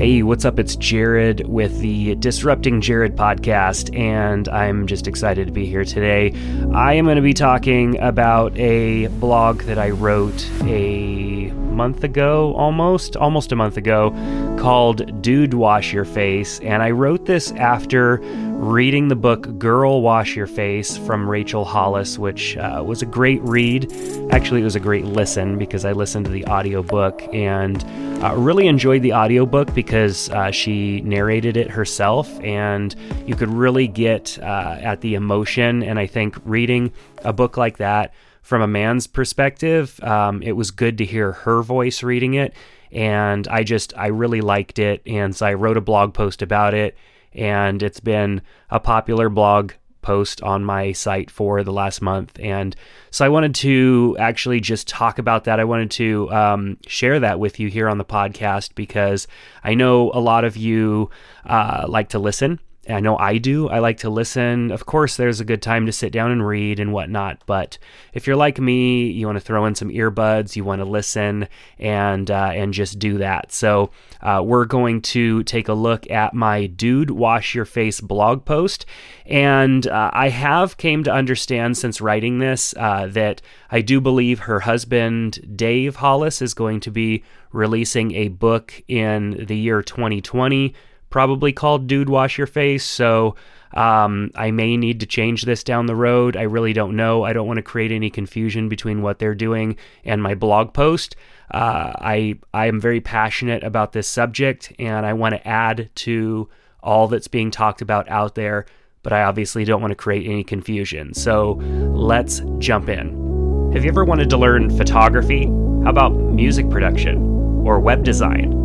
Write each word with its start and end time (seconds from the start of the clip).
Hey, 0.00 0.22
what's 0.22 0.46
up? 0.46 0.58
It's 0.58 0.76
Jared 0.76 1.46
with 1.46 1.80
the 1.80 2.14
Disrupting 2.14 2.80
Jared 2.80 3.16
podcast, 3.16 3.94
and 3.94 4.48
I'm 4.48 4.86
just 4.86 5.06
excited 5.06 5.46
to 5.48 5.52
be 5.52 5.66
here 5.66 5.84
today. 5.84 6.32
I 6.72 6.94
am 6.94 7.04
going 7.04 7.16
to 7.16 7.22
be 7.22 7.34
talking 7.34 8.00
about 8.00 8.56
a 8.56 9.08
blog 9.08 9.60
that 9.64 9.78
I 9.78 9.90
wrote 9.90 10.48
a 10.62 11.50
month 11.50 12.02
ago, 12.02 12.54
almost, 12.54 13.14
almost 13.14 13.52
a 13.52 13.56
month 13.56 13.76
ago, 13.76 14.12
called 14.58 15.20
Dude 15.20 15.52
Wash 15.52 15.92
Your 15.92 16.06
Face. 16.06 16.60
And 16.60 16.82
I 16.82 16.92
wrote 16.92 17.26
this 17.26 17.52
after 17.52 18.22
reading 18.60 19.08
the 19.08 19.16
book 19.16 19.58
Girl 19.58 20.02
Wash 20.02 20.36
Your 20.36 20.46
Face 20.46 20.98
from 20.98 21.26
Rachel 21.26 21.64
Hollis, 21.64 22.18
which 22.18 22.58
uh, 22.58 22.82
was 22.86 23.00
a 23.00 23.06
great 23.06 23.40
read. 23.40 23.90
Actually, 24.32 24.60
it 24.60 24.64
was 24.64 24.76
a 24.76 24.80
great 24.80 25.06
listen 25.06 25.56
because 25.56 25.86
I 25.86 25.92
listened 25.92 26.26
to 26.26 26.30
the 26.30 26.44
audiobook 26.44 27.22
and 27.32 27.82
uh, 28.22 28.34
really 28.36 28.66
enjoyed 28.66 29.00
the 29.00 29.14
audiobook 29.14 29.72
because 29.72 30.28
uh, 30.28 30.50
she 30.50 31.00
narrated 31.00 31.56
it 31.56 31.70
herself 31.70 32.28
and 32.40 32.94
you 33.26 33.34
could 33.34 33.48
really 33.48 33.88
get 33.88 34.38
uh, 34.42 34.76
at 34.78 35.00
the 35.00 35.14
emotion. 35.14 35.82
And 35.82 35.98
I 35.98 36.06
think 36.06 36.36
reading 36.44 36.92
a 37.24 37.32
book 37.32 37.56
like 37.56 37.78
that 37.78 38.12
from 38.42 38.60
a 38.60 38.68
man's 38.68 39.06
perspective, 39.06 39.98
um, 40.04 40.42
it 40.42 40.52
was 40.52 40.70
good 40.70 40.98
to 40.98 41.06
hear 41.06 41.32
her 41.32 41.62
voice 41.62 42.02
reading 42.02 42.34
it. 42.34 42.52
And 42.92 43.48
I 43.48 43.62
just, 43.62 43.96
I 43.96 44.08
really 44.08 44.42
liked 44.42 44.78
it. 44.78 45.00
And 45.06 45.34
so 45.34 45.46
I 45.46 45.54
wrote 45.54 45.78
a 45.78 45.80
blog 45.80 46.12
post 46.12 46.42
about 46.42 46.74
it. 46.74 46.94
And 47.32 47.82
it's 47.82 48.00
been 48.00 48.42
a 48.70 48.80
popular 48.80 49.28
blog 49.28 49.72
post 50.02 50.42
on 50.42 50.64
my 50.64 50.92
site 50.92 51.30
for 51.30 51.62
the 51.62 51.72
last 51.72 52.00
month. 52.00 52.38
And 52.40 52.74
so 53.10 53.24
I 53.24 53.28
wanted 53.28 53.54
to 53.56 54.16
actually 54.18 54.60
just 54.60 54.88
talk 54.88 55.18
about 55.18 55.44
that. 55.44 55.60
I 55.60 55.64
wanted 55.64 55.90
to 55.92 56.30
um, 56.32 56.78
share 56.86 57.20
that 57.20 57.38
with 57.38 57.60
you 57.60 57.68
here 57.68 57.88
on 57.88 57.98
the 57.98 58.04
podcast 58.04 58.74
because 58.74 59.26
I 59.62 59.74
know 59.74 60.10
a 60.12 60.20
lot 60.20 60.44
of 60.44 60.56
you 60.56 61.10
uh, 61.44 61.84
like 61.88 62.08
to 62.10 62.18
listen 62.18 62.60
I 62.88 63.00
know 63.00 63.18
I 63.18 63.36
do. 63.36 63.68
I 63.68 63.78
like 63.80 63.98
to 63.98 64.10
listen. 64.10 64.72
Of 64.72 64.86
course, 64.86 65.16
there's 65.16 65.38
a 65.38 65.44
good 65.44 65.60
time 65.60 65.84
to 65.84 65.92
sit 65.92 66.12
down 66.12 66.30
and 66.30 66.46
read 66.46 66.80
and 66.80 66.94
whatnot. 66.94 67.42
But 67.44 67.76
if 68.14 68.26
you're 68.26 68.36
like 68.36 68.58
me, 68.58 69.10
you 69.10 69.26
want 69.26 69.36
to 69.36 69.44
throw 69.44 69.66
in 69.66 69.74
some 69.74 69.90
earbuds, 69.90 70.56
you 70.56 70.64
want 70.64 70.80
to 70.80 70.86
listen 70.86 71.46
and 71.78 72.30
uh, 72.30 72.52
and 72.54 72.72
just 72.72 72.98
do 72.98 73.18
that. 73.18 73.52
So 73.52 73.90
uh, 74.22 74.42
we're 74.44 74.64
going 74.64 75.02
to 75.02 75.42
take 75.44 75.68
a 75.68 75.74
look 75.74 76.10
at 76.10 76.32
my 76.32 76.66
"Dude 76.66 77.10
Wash 77.10 77.54
Your 77.54 77.66
Face" 77.66 78.00
blog 78.00 78.46
post, 78.46 78.86
and 79.26 79.86
uh, 79.86 80.10
I 80.14 80.30
have 80.30 80.78
came 80.78 81.04
to 81.04 81.12
understand 81.12 81.76
since 81.76 82.00
writing 82.00 82.38
this 82.38 82.74
uh, 82.78 83.08
that 83.08 83.42
I 83.70 83.82
do 83.82 84.00
believe 84.00 84.40
her 84.40 84.60
husband 84.60 85.54
Dave 85.54 85.96
Hollis 85.96 86.40
is 86.40 86.54
going 86.54 86.80
to 86.80 86.90
be 86.90 87.24
releasing 87.52 88.14
a 88.14 88.28
book 88.28 88.82
in 88.88 89.44
the 89.46 89.56
year 89.56 89.82
2020 89.82 90.74
probably 91.10 91.52
called 91.52 91.86
Dude 91.86 92.08
Wash 92.08 92.38
Your 92.38 92.46
Face. 92.46 92.84
So 92.84 93.34
um, 93.74 94.30
I 94.34 94.50
may 94.50 94.76
need 94.76 95.00
to 95.00 95.06
change 95.06 95.42
this 95.42 95.62
down 95.62 95.86
the 95.86 95.94
road. 95.94 96.36
I 96.36 96.42
really 96.42 96.72
don't 96.72 96.96
know. 96.96 97.24
I 97.24 97.32
don't 97.32 97.46
want 97.46 97.58
to 97.58 97.62
create 97.62 97.92
any 97.92 98.10
confusion 98.10 98.68
between 98.68 99.02
what 99.02 99.18
they're 99.18 99.34
doing 99.34 99.76
and 100.04 100.22
my 100.22 100.34
blog 100.34 100.72
post. 100.72 101.16
Uh, 101.52 101.92
I 101.98 102.38
I 102.54 102.66
am 102.66 102.80
very 102.80 103.00
passionate 103.00 103.62
about 103.64 103.92
this 103.92 104.08
subject, 104.08 104.72
and 104.78 105.04
I 105.04 105.12
want 105.12 105.34
to 105.34 105.48
add 105.48 105.90
to 105.96 106.48
all 106.82 107.08
that's 107.08 107.28
being 107.28 107.50
talked 107.50 107.82
about 107.82 108.08
out 108.08 108.34
there. 108.34 108.66
But 109.02 109.12
I 109.12 109.22
obviously 109.22 109.64
don't 109.64 109.80
want 109.80 109.92
to 109.92 109.96
create 109.96 110.26
any 110.26 110.44
confusion. 110.44 111.14
So 111.14 111.52
let's 111.52 112.42
jump 112.58 112.88
in. 112.88 113.70
Have 113.72 113.84
you 113.84 113.90
ever 113.90 114.04
wanted 114.04 114.28
to 114.30 114.36
learn 114.36 114.76
photography? 114.76 115.46
How 115.84 115.90
about 115.90 116.10
music 116.10 116.68
production 116.68 117.18
or 117.64 117.80
web 117.80 118.04
design? 118.04 118.59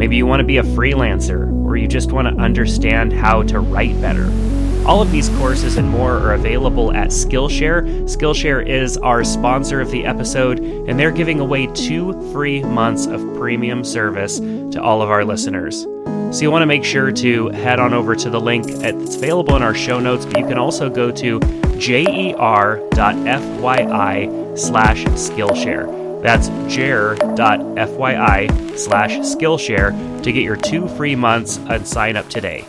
Maybe 0.00 0.16
you 0.16 0.24
want 0.24 0.40
to 0.40 0.44
be 0.44 0.56
a 0.56 0.62
freelancer 0.62 1.52
or 1.62 1.76
you 1.76 1.86
just 1.86 2.10
want 2.10 2.26
to 2.26 2.42
understand 2.42 3.12
how 3.12 3.42
to 3.42 3.60
write 3.60 4.00
better. 4.00 4.24
All 4.86 5.02
of 5.02 5.12
these 5.12 5.28
courses 5.28 5.76
and 5.76 5.90
more 5.90 6.16
are 6.16 6.32
available 6.32 6.90
at 6.94 7.08
Skillshare. 7.08 7.82
Skillshare 8.04 8.66
is 8.66 8.96
our 8.96 9.22
sponsor 9.22 9.78
of 9.78 9.90
the 9.90 10.06
episode, 10.06 10.60
and 10.60 10.98
they're 10.98 11.10
giving 11.10 11.38
away 11.38 11.66
two 11.74 12.14
free 12.32 12.62
months 12.62 13.04
of 13.04 13.20
premium 13.36 13.84
service 13.84 14.38
to 14.38 14.80
all 14.80 15.02
of 15.02 15.10
our 15.10 15.22
listeners. 15.22 15.82
So 16.34 16.40
you 16.40 16.50
want 16.50 16.62
to 16.62 16.66
make 16.66 16.82
sure 16.82 17.12
to 17.12 17.48
head 17.50 17.78
on 17.78 17.92
over 17.92 18.16
to 18.16 18.30
the 18.30 18.40
link. 18.40 18.68
It's 18.68 19.16
available 19.16 19.54
in 19.56 19.62
our 19.62 19.74
show 19.74 20.00
notes, 20.00 20.24
but 20.24 20.38
you 20.38 20.46
can 20.46 20.56
also 20.56 20.88
go 20.88 21.10
to 21.10 21.40
jer.fyi 21.76 22.38
slash 24.58 25.04
Skillshare. 25.04 25.99
That's 26.22 26.48
jer.fyi 26.72 27.28
slash 28.78 29.12
Skillshare 29.18 30.22
to 30.22 30.32
get 30.32 30.42
your 30.42 30.56
two 30.56 30.86
free 30.88 31.16
months 31.16 31.58
and 31.58 31.86
sign 31.86 32.16
up 32.16 32.28
today. 32.28 32.66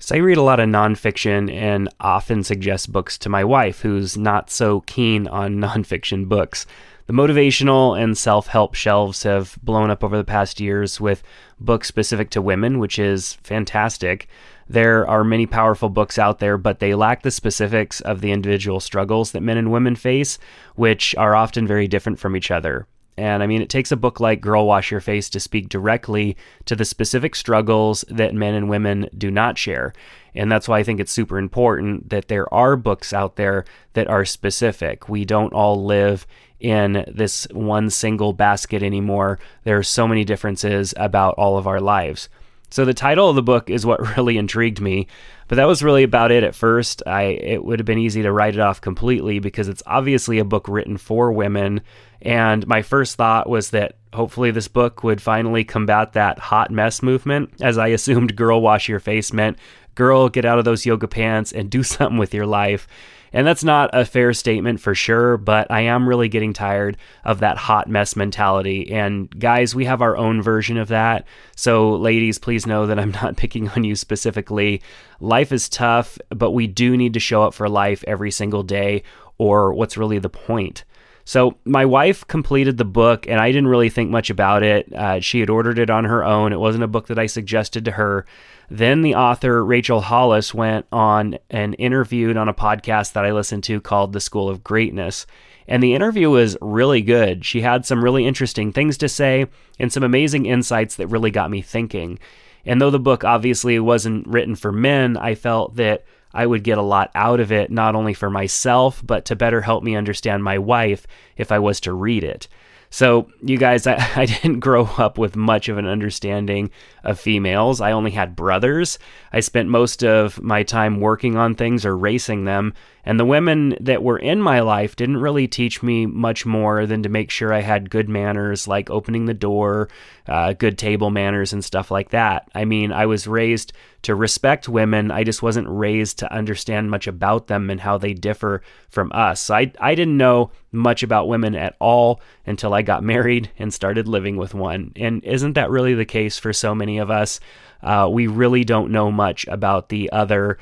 So 0.00 0.16
I 0.16 0.18
read 0.18 0.38
a 0.38 0.42
lot 0.42 0.60
of 0.60 0.68
nonfiction 0.68 1.52
and 1.52 1.88
often 2.00 2.42
suggest 2.42 2.90
books 2.90 3.18
to 3.18 3.28
my 3.28 3.44
wife, 3.44 3.80
who's 3.80 4.16
not 4.16 4.50
so 4.50 4.80
keen 4.80 5.28
on 5.28 5.56
nonfiction 5.60 6.28
books. 6.28 6.66
The 7.06 7.12
motivational 7.12 8.00
and 8.00 8.16
self 8.16 8.46
help 8.46 8.74
shelves 8.74 9.22
have 9.24 9.58
blown 9.62 9.90
up 9.90 10.04
over 10.04 10.16
the 10.16 10.24
past 10.24 10.60
years 10.60 11.00
with 11.00 11.22
books 11.58 11.88
specific 11.88 12.30
to 12.30 12.42
women, 12.42 12.78
which 12.78 12.98
is 12.98 13.34
fantastic. 13.42 14.28
There 14.68 15.08
are 15.08 15.24
many 15.24 15.46
powerful 15.46 15.88
books 15.88 16.18
out 16.18 16.38
there, 16.38 16.56
but 16.56 16.78
they 16.78 16.94
lack 16.94 17.22
the 17.22 17.30
specifics 17.32 18.00
of 18.00 18.20
the 18.20 18.30
individual 18.30 18.78
struggles 18.78 19.32
that 19.32 19.42
men 19.42 19.56
and 19.56 19.72
women 19.72 19.96
face, 19.96 20.38
which 20.76 21.14
are 21.16 21.34
often 21.34 21.66
very 21.66 21.88
different 21.88 22.20
from 22.20 22.36
each 22.36 22.50
other. 22.50 22.86
And 23.16 23.42
I 23.42 23.46
mean, 23.46 23.60
it 23.60 23.68
takes 23.68 23.92
a 23.92 23.96
book 23.96 24.20
like 24.20 24.40
Girl 24.40 24.66
Wash 24.66 24.90
Your 24.90 25.00
Face 25.00 25.28
to 25.30 25.40
speak 25.40 25.68
directly 25.68 26.36
to 26.64 26.74
the 26.74 26.84
specific 26.84 27.34
struggles 27.34 28.04
that 28.08 28.34
men 28.34 28.54
and 28.54 28.68
women 28.68 29.08
do 29.16 29.30
not 29.30 29.58
share. 29.58 29.92
And 30.34 30.50
that's 30.50 30.68
why 30.68 30.78
I 30.78 30.82
think 30.84 31.00
it's 31.00 31.12
super 31.12 31.38
important 31.38 32.10
that 32.10 32.28
there 32.28 32.52
are 32.54 32.76
books 32.76 33.12
out 33.12 33.36
there 33.36 33.64
that 33.94 34.08
are 34.08 34.24
specific. 34.24 35.08
We 35.08 35.24
don't 35.24 35.52
all 35.52 35.84
live 35.84 36.26
in 36.60 37.04
this 37.08 37.46
one 37.50 37.90
single 37.90 38.32
basket 38.32 38.82
anymore. 38.82 39.38
There 39.64 39.78
are 39.78 39.82
so 39.82 40.06
many 40.06 40.24
differences 40.24 40.94
about 40.96 41.34
all 41.34 41.58
of 41.58 41.66
our 41.66 41.80
lives. 41.80 42.28
So 42.70 42.84
the 42.84 42.94
title 42.94 43.28
of 43.28 43.36
the 43.36 43.42
book 43.42 43.68
is 43.68 43.84
what 43.84 44.00
really 44.16 44.38
intrigued 44.38 44.80
me, 44.80 45.06
but 45.48 45.56
that 45.56 45.66
was 45.66 45.82
really 45.82 46.02
about 46.02 46.30
it 46.30 46.44
at 46.44 46.54
first. 46.54 47.02
I 47.06 47.22
it 47.22 47.64
would 47.64 47.78
have 47.78 47.86
been 47.86 47.98
easy 47.98 48.22
to 48.22 48.32
write 48.32 48.54
it 48.54 48.60
off 48.60 48.80
completely 48.80 49.38
because 49.38 49.68
it's 49.68 49.82
obviously 49.86 50.38
a 50.38 50.44
book 50.44 50.68
written 50.68 50.96
for 50.96 51.32
women, 51.32 51.82
and 52.22 52.66
my 52.66 52.82
first 52.82 53.16
thought 53.16 53.48
was 53.48 53.70
that 53.70 53.96
hopefully 54.12 54.50
this 54.50 54.68
book 54.68 55.02
would 55.02 55.20
finally 55.20 55.64
combat 55.64 56.12
that 56.14 56.38
hot 56.38 56.70
mess 56.70 57.02
movement, 57.02 57.50
as 57.60 57.78
I 57.78 57.88
assumed 57.98 58.36
girl 58.36 58.60
wash 58.60 58.88
your 58.88 59.00
face 59.00 59.32
meant 59.32 59.58
girl 59.94 60.28
get 60.28 60.44
out 60.44 60.58
of 60.58 60.64
those 60.64 60.86
yoga 60.86 61.06
pants 61.08 61.52
and 61.52 61.70
do 61.70 61.82
something 61.94 62.18
with 62.18 62.34
your 62.34 62.46
life. 62.46 62.86
And 63.32 63.46
that's 63.46 63.62
not 63.64 63.90
a 63.92 64.04
fair 64.04 64.32
statement 64.32 64.80
for 64.80 64.94
sure, 64.94 65.36
but 65.36 65.70
I 65.70 65.82
am 65.82 66.08
really 66.08 66.28
getting 66.28 66.52
tired 66.52 66.96
of 67.24 67.40
that 67.40 67.56
hot 67.56 67.88
mess 67.88 68.16
mentality. 68.16 68.90
And 68.92 69.30
guys, 69.38 69.74
we 69.74 69.84
have 69.84 70.02
our 70.02 70.16
own 70.16 70.42
version 70.42 70.76
of 70.76 70.88
that. 70.88 71.26
So, 71.54 71.90
ladies, 71.90 72.38
please 72.38 72.66
know 72.66 72.86
that 72.86 72.98
I'm 72.98 73.10
not 73.22 73.36
picking 73.36 73.68
on 73.70 73.84
you 73.84 73.94
specifically. 73.94 74.82
Life 75.20 75.52
is 75.52 75.68
tough, 75.68 76.18
but 76.30 76.50
we 76.52 76.66
do 76.66 76.96
need 76.96 77.14
to 77.14 77.20
show 77.20 77.42
up 77.42 77.54
for 77.54 77.68
life 77.68 78.02
every 78.06 78.30
single 78.30 78.62
day, 78.62 79.02
or 79.38 79.72
what's 79.72 79.96
really 79.96 80.18
the 80.18 80.30
point? 80.30 80.84
So, 81.24 81.58
my 81.64 81.84
wife 81.84 82.26
completed 82.26 82.76
the 82.76 82.84
book, 82.84 83.28
and 83.28 83.38
I 83.38 83.52
didn't 83.52 83.68
really 83.68 83.90
think 83.90 84.10
much 84.10 84.30
about 84.30 84.62
it. 84.64 84.92
Uh, 84.92 85.20
she 85.20 85.38
had 85.38 85.50
ordered 85.50 85.78
it 85.78 85.90
on 85.90 86.04
her 86.04 86.24
own. 86.24 86.52
It 86.52 86.58
wasn't 86.58 86.82
a 86.82 86.88
book 86.88 87.06
that 87.06 87.18
I 87.18 87.26
suggested 87.26 87.84
to 87.84 87.92
her. 87.92 88.26
Then 88.70 89.02
the 89.02 89.16
author, 89.16 89.64
Rachel 89.64 90.00
Hollis, 90.00 90.54
went 90.54 90.86
on 90.92 91.38
and 91.50 91.74
interviewed 91.78 92.36
on 92.36 92.48
a 92.48 92.54
podcast 92.54 93.14
that 93.14 93.26
I 93.26 93.32
listened 93.32 93.64
to 93.64 93.80
called 93.80 94.12
The 94.12 94.20
School 94.20 94.48
of 94.48 94.62
Greatness. 94.62 95.26
And 95.66 95.82
the 95.82 95.94
interview 95.94 96.30
was 96.30 96.56
really 96.60 97.02
good. 97.02 97.44
She 97.44 97.62
had 97.62 97.84
some 97.84 98.02
really 98.02 98.26
interesting 98.26 98.72
things 98.72 98.96
to 98.98 99.08
say 99.08 99.46
and 99.80 99.92
some 99.92 100.04
amazing 100.04 100.46
insights 100.46 100.94
that 100.96 101.08
really 101.08 101.32
got 101.32 101.50
me 101.50 101.62
thinking. 101.62 102.20
And 102.64 102.80
though 102.80 102.90
the 102.90 103.00
book 103.00 103.24
obviously 103.24 103.78
wasn't 103.80 104.26
written 104.28 104.54
for 104.54 104.70
men, 104.70 105.16
I 105.16 105.34
felt 105.34 105.74
that 105.76 106.04
I 106.32 106.46
would 106.46 106.62
get 106.62 106.78
a 106.78 106.82
lot 106.82 107.10
out 107.14 107.40
of 107.40 107.50
it, 107.50 107.72
not 107.72 107.96
only 107.96 108.14
for 108.14 108.30
myself, 108.30 109.02
but 109.04 109.24
to 109.26 109.36
better 109.36 109.62
help 109.62 109.82
me 109.82 109.96
understand 109.96 110.44
my 110.44 110.58
wife 110.58 111.08
if 111.36 111.50
I 111.50 111.58
was 111.58 111.80
to 111.80 111.92
read 111.92 112.22
it. 112.22 112.46
So, 112.90 113.30
you 113.40 113.56
guys, 113.56 113.86
I, 113.86 113.94
I 114.16 114.26
didn't 114.26 114.60
grow 114.60 114.84
up 114.98 115.16
with 115.16 115.36
much 115.36 115.68
of 115.68 115.78
an 115.78 115.86
understanding 115.86 116.70
of 117.04 117.18
females. 117.18 117.80
I 117.80 117.92
only 117.92 118.10
had 118.10 118.36
brothers. 118.36 118.98
I 119.32 119.40
spent 119.40 119.68
most 119.68 120.04
of 120.04 120.42
my 120.42 120.62
time 120.62 121.00
working 121.00 121.36
on 121.36 121.54
things 121.54 121.86
or 121.86 121.96
racing 121.96 122.44
them, 122.44 122.74
And 123.10 123.18
the 123.18 123.24
women 123.24 123.76
that 123.80 124.04
were 124.04 124.20
in 124.20 124.40
my 124.40 124.60
life 124.60 124.94
didn't 124.94 125.16
really 125.16 125.48
teach 125.48 125.82
me 125.82 126.06
much 126.06 126.46
more 126.46 126.86
than 126.86 127.02
to 127.02 127.08
make 127.08 127.28
sure 127.32 127.52
I 127.52 127.60
had 127.60 127.90
good 127.90 128.08
manners, 128.08 128.68
like 128.68 128.88
opening 128.88 129.24
the 129.24 129.34
door, 129.34 129.88
uh, 130.28 130.52
good 130.52 130.78
table 130.78 131.10
manners, 131.10 131.52
and 131.52 131.64
stuff 131.64 131.90
like 131.90 132.10
that. 132.10 132.48
I 132.54 132.64
mean, 132.64 132.92
I 132.92 133.06
was 133.06 133.26
raised 133.26 133.72
to 134.02 134.14
respect 134.14 134.68
women. 134.68 135.10
I 135.10 135.24
just 135.24 135.42
wasn't 135.42 135.66
raised 135.68 136.20
to 136.20 136.32
understand 136.32 136.92
much 136.92 137.08
about 137.08 137.48
them 137.48 137.68
and 137.68 137.80
how 137.80 137.98
they 137.98 138.14
differ 138.14 138.62
from 138.90 139.10
us. 139.12 139.40
So 139.40 139.56
I, 139.56 139.72
I 139.80 139.96
didn't 139.96 140.16
know 140.16 140.52
much 140.70 141.02
about 141.02 141.26
women 141.26 141.56
at 141.56 141.74
all 141.80 142.20
until 142.46 142.72
I 142.74 142.82
got 142.82 143.02
married 143.12 143.50
and 143.58 143.74
started 143.74 144.06
living 144.06 144.36
with 144.36 144.54
one. 144.54 144.92
And 144.94 145.24
isn't 145.24 145.54
that 145.54 145.70
really 145.70 145.94
the 145.94 146.04
case 146.04 146.38
for 146.38 146.52
so 146.52 146.76
many 146.76 146.98
of 146.98 147.10
us? 147.10 147.40
Uh, 147.82 148.08
we 148.08 148.28
really 148.28 148.62
don't 148.62 148.92
know 148.92 149.10
much 149.10 149.48
about 149.48 149.88
the 149.88 150.12
other 150.12 150.58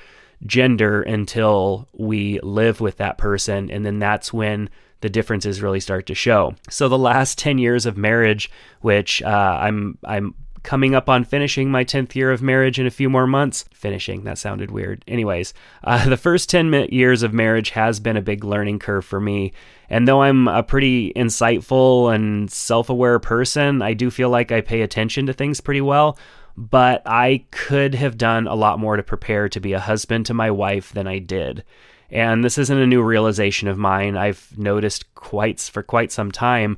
gender 0.46 1.02
until 1.02 1.88
we 1.92 2.40
live 2.40 2.80
with 2.80 2.96
that 2.98 3.18
person. 3.18 3.70
And 3.70 3.84
then 3.84 3.98
that's 3.98 4.32
when 4.32 4.70
the 5.00 5.08
differences 5.08 5.62
really 5.62 5.80
start 5.80 6.06
to 6.06 6.14
show. 6.14 6.54
So 6.70 6.88
the 6.88 6.98
last 6.98 7.38
10 7.38 7.58
years 7.58 7.86
of 7.86 7.96
marriage, 7.96 8.50
which 8.80 9.22
uh, 9.22 9.58
I'm, 9.60 9.98
I'm 10.04 10.34
coming 10.62 10.94
up 10.94 11.08
on 11.08 11.24
finishing 11.24 11.70
my 11.70 11.84
10th 11.84 12.14
year 12.14 12.32
of 12.32 12.42
marriage 12.42 12.78
in 12.78 12.86
a 12.86 12.90
few 12.90 13.08
more 13.08 13.26
months. 13.26 13.64
Finishing, 13.72 14.24
that 14.24 14.38
sounded 14.38 14.70
weird. 14.70 15.04
Anyways, 15.06 15.54
uh, 15.84 16.08
the 16.08 16.16
first 16.16 16.50
10 16.50 16.88
years 16.90 17.22
of 17.22 17.32
marriage 17.32 17.70
has 17.70 18.00
been 18.00 18.16
a 18.16 18.22
big 18.22 18.44
learning 18.44 18.78
curve 18.78 19.04
for 19.04 19.20
me. 19.20 19.52
And 19.88 20.06
though 20.06 20.22
I'm 20.22 20.48
a 20.48 20.62
pretty 20.62 21.12
insightful 21.14 22.14
and 22.14 22.50
self 22.50 22.90
aware 22.90 23.18
person, 23.18 23.82
I 23.82 23.94
do 23.94 24.10
feel 24.10 24.30
like 24.30 24.52
I 24.52 24.60
pay 24.60 24.82
attention 24.82 25.26
to 25.26 25.32
things 25.32 25.60
pretty 25.60 25.80
well 25.80 26.18
but 26.58 27.02
I 27.06 27.44
could 27.52 27.94
have 27.94 28.18
done 28.18 28.48
a 28.48 28.56
lot 28.56 28.80
more 28.80 28.96
to 28.96 29.02
prepare 29.04 29.48
to 29.48 29.60
be 29.60 29.74
a 29.74 29.78
husband 29.78 30.26
to 30.26 30.34
my 30.34 30.50
wife 30.50 30.92
than 30.92 31.06
I 31.06 31.20
did. 31.20 31.62
And 32.10 32.42
this 32.42 32.58
isn't 32.58 32.78
a 32.78 32.86
new 32.86 33.00
realization 33.00 33.68
of 33.68 33.78
mine. 33.78 34.16
I've 34.16 34.52
noticed 34.58 35.14
quite 35.14 35.60
for 35.60 35.84
quite 35.84 36.10
some 36.10 36.32
time 36.32 36.76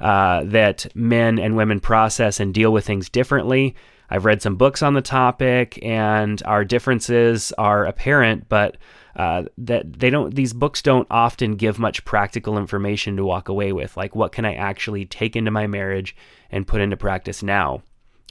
uh, 0.00 0.42
that 0.46 0.86
men 0.96 1.38
and 1.38 1.56
women 1.56 1.78
process 1.78 2.40
and 2.40 2.52
deal 2.52 2.72
with 2.72 2.84
things 2.84 3.08
differently. 3.08 3.76
I've 4.10 4.24
read 4.24 4.42
some 4.42 4.56
books 4.56 4.82
on 4.82 4.94
the 4.94 5.00
topic, 5.00 5.78
and 5.84 6.42
our 6.44 6.64
differences 6.64 7.52
are 7.52 7.86
apparent, 7.86 8.48
but 8.48 8.76
uh, 9.14 9.44
that 9.56 10.00
they 10.00 10.10
don't. 10.10 10.34
These 10.34 10.52
books 10.52 10.82
don't 10.82 11.06
often 11.12 11.54
give 11.54 11.78
much 11.78 12.04
practical 12.04 12.58
information 12.58 13.16
to 13.18 13.24
walk 13.24 13.48
away 13.48 13.72
with, 13.72 13.96
like 13.96 14.16
what 14.16 14.32
can 14.32 14.44
I 14.44 14.54
actually 14.54 15.04
take 15.04 15.36
into 15.36 15.52
my 15.52 15.68
marriage 15.68 16.16
and 16.50 16.66
put 16.66 16.80
into 16.80 16.96
practice 16.96 17.40
now. 17.40 17.82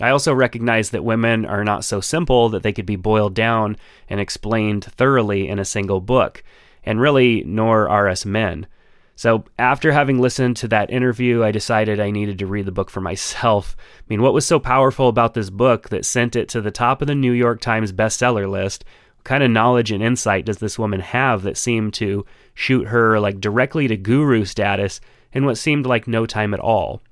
I 0.01 0.09
also 0.09 0.33
recognize 0.33 0.89
that 0.89 1.03
women 1.03 1.45
are 1.45 1.63
not 1.63 1.85
so 1.85 2.01
simple 2.01 2.49
that 2.49 2.63
they 2.63 2.73
could 2.73 2.85
be 2.85 2.95
boiled 2.95 3.35
down 3.35 3.77
and 4.09 4.19
explained 4.19 4.85
thoroughly 4.85 5.47
in 5.47 5.59
a 5.59 5.65
single 5.65 6.01
book, 6.01 6.43
and 6.83 6.99
really, 6.99 7.43
nor 7.45 7.87
are 7.87 8.07
us 8.07 8.25
men. 8.25 8.67
So, 9.15 9.43
after 9.59 9.91
having 9.91 10.19
listened 10.19 10.57
to 10.57 10.67
that 10.69 10.89
interview, 10.89 11.43
I 11.43 11.51
decided 11.51 11.99
I 11.99 12.09
needed 12.09 12.39
to 12.39 12.47
read 12.47 12.65
the 12.65 12.71
book 12.71 12.89
for 12.89 13.01
myself. 13.01 13.75
I 13.99 14.03
mean, 14.09 14.23
what 14.23 14.33
was 14.33 14.47
so 14.47 14.59
powerful 14.59 15.07
about 15.07 15.35
this 15.35 15.51
book 15.51 15.89
that 15.89 16.05
sent 16.05 16.35
it 16.35 16.49
to 16.49 16.61
the 16.61 16.71
top 16.71 17.03
of 17.03 17.07
the 17.07 17.13
New 17.13 17.31
York 17.31 17.61
Times 17.61 17.93
bestseller 17.93 18.49
list? 18.49 18.83
What 19.17 19.25
kind 19.25 19.43
of 19.43 19.51
knowledge 19.51 19.91
and 19.91 20.01
insight 20.01 20.45
does 20.45 20.57
this 20.57 20.79
woman 20.79 21.01
have 21.01 21.43
that 21.43 21.57
seemed 21.57 21.93
to 21.95 22.25
shoot 22.55 22.87
her 22.87 23.19
like 23.19 23.39
directly 23.39 23.87
to 23.87 23.95
guru 23.95 24.45
status 24.45 24.99
in 25.31 25.45
what 25.45 25.59
seemed 25.59 25.85
like 25.85 26.07
no 26.07 26.25
time 26.25 26.55
at 26.55 26.59
all? 26.59 27.03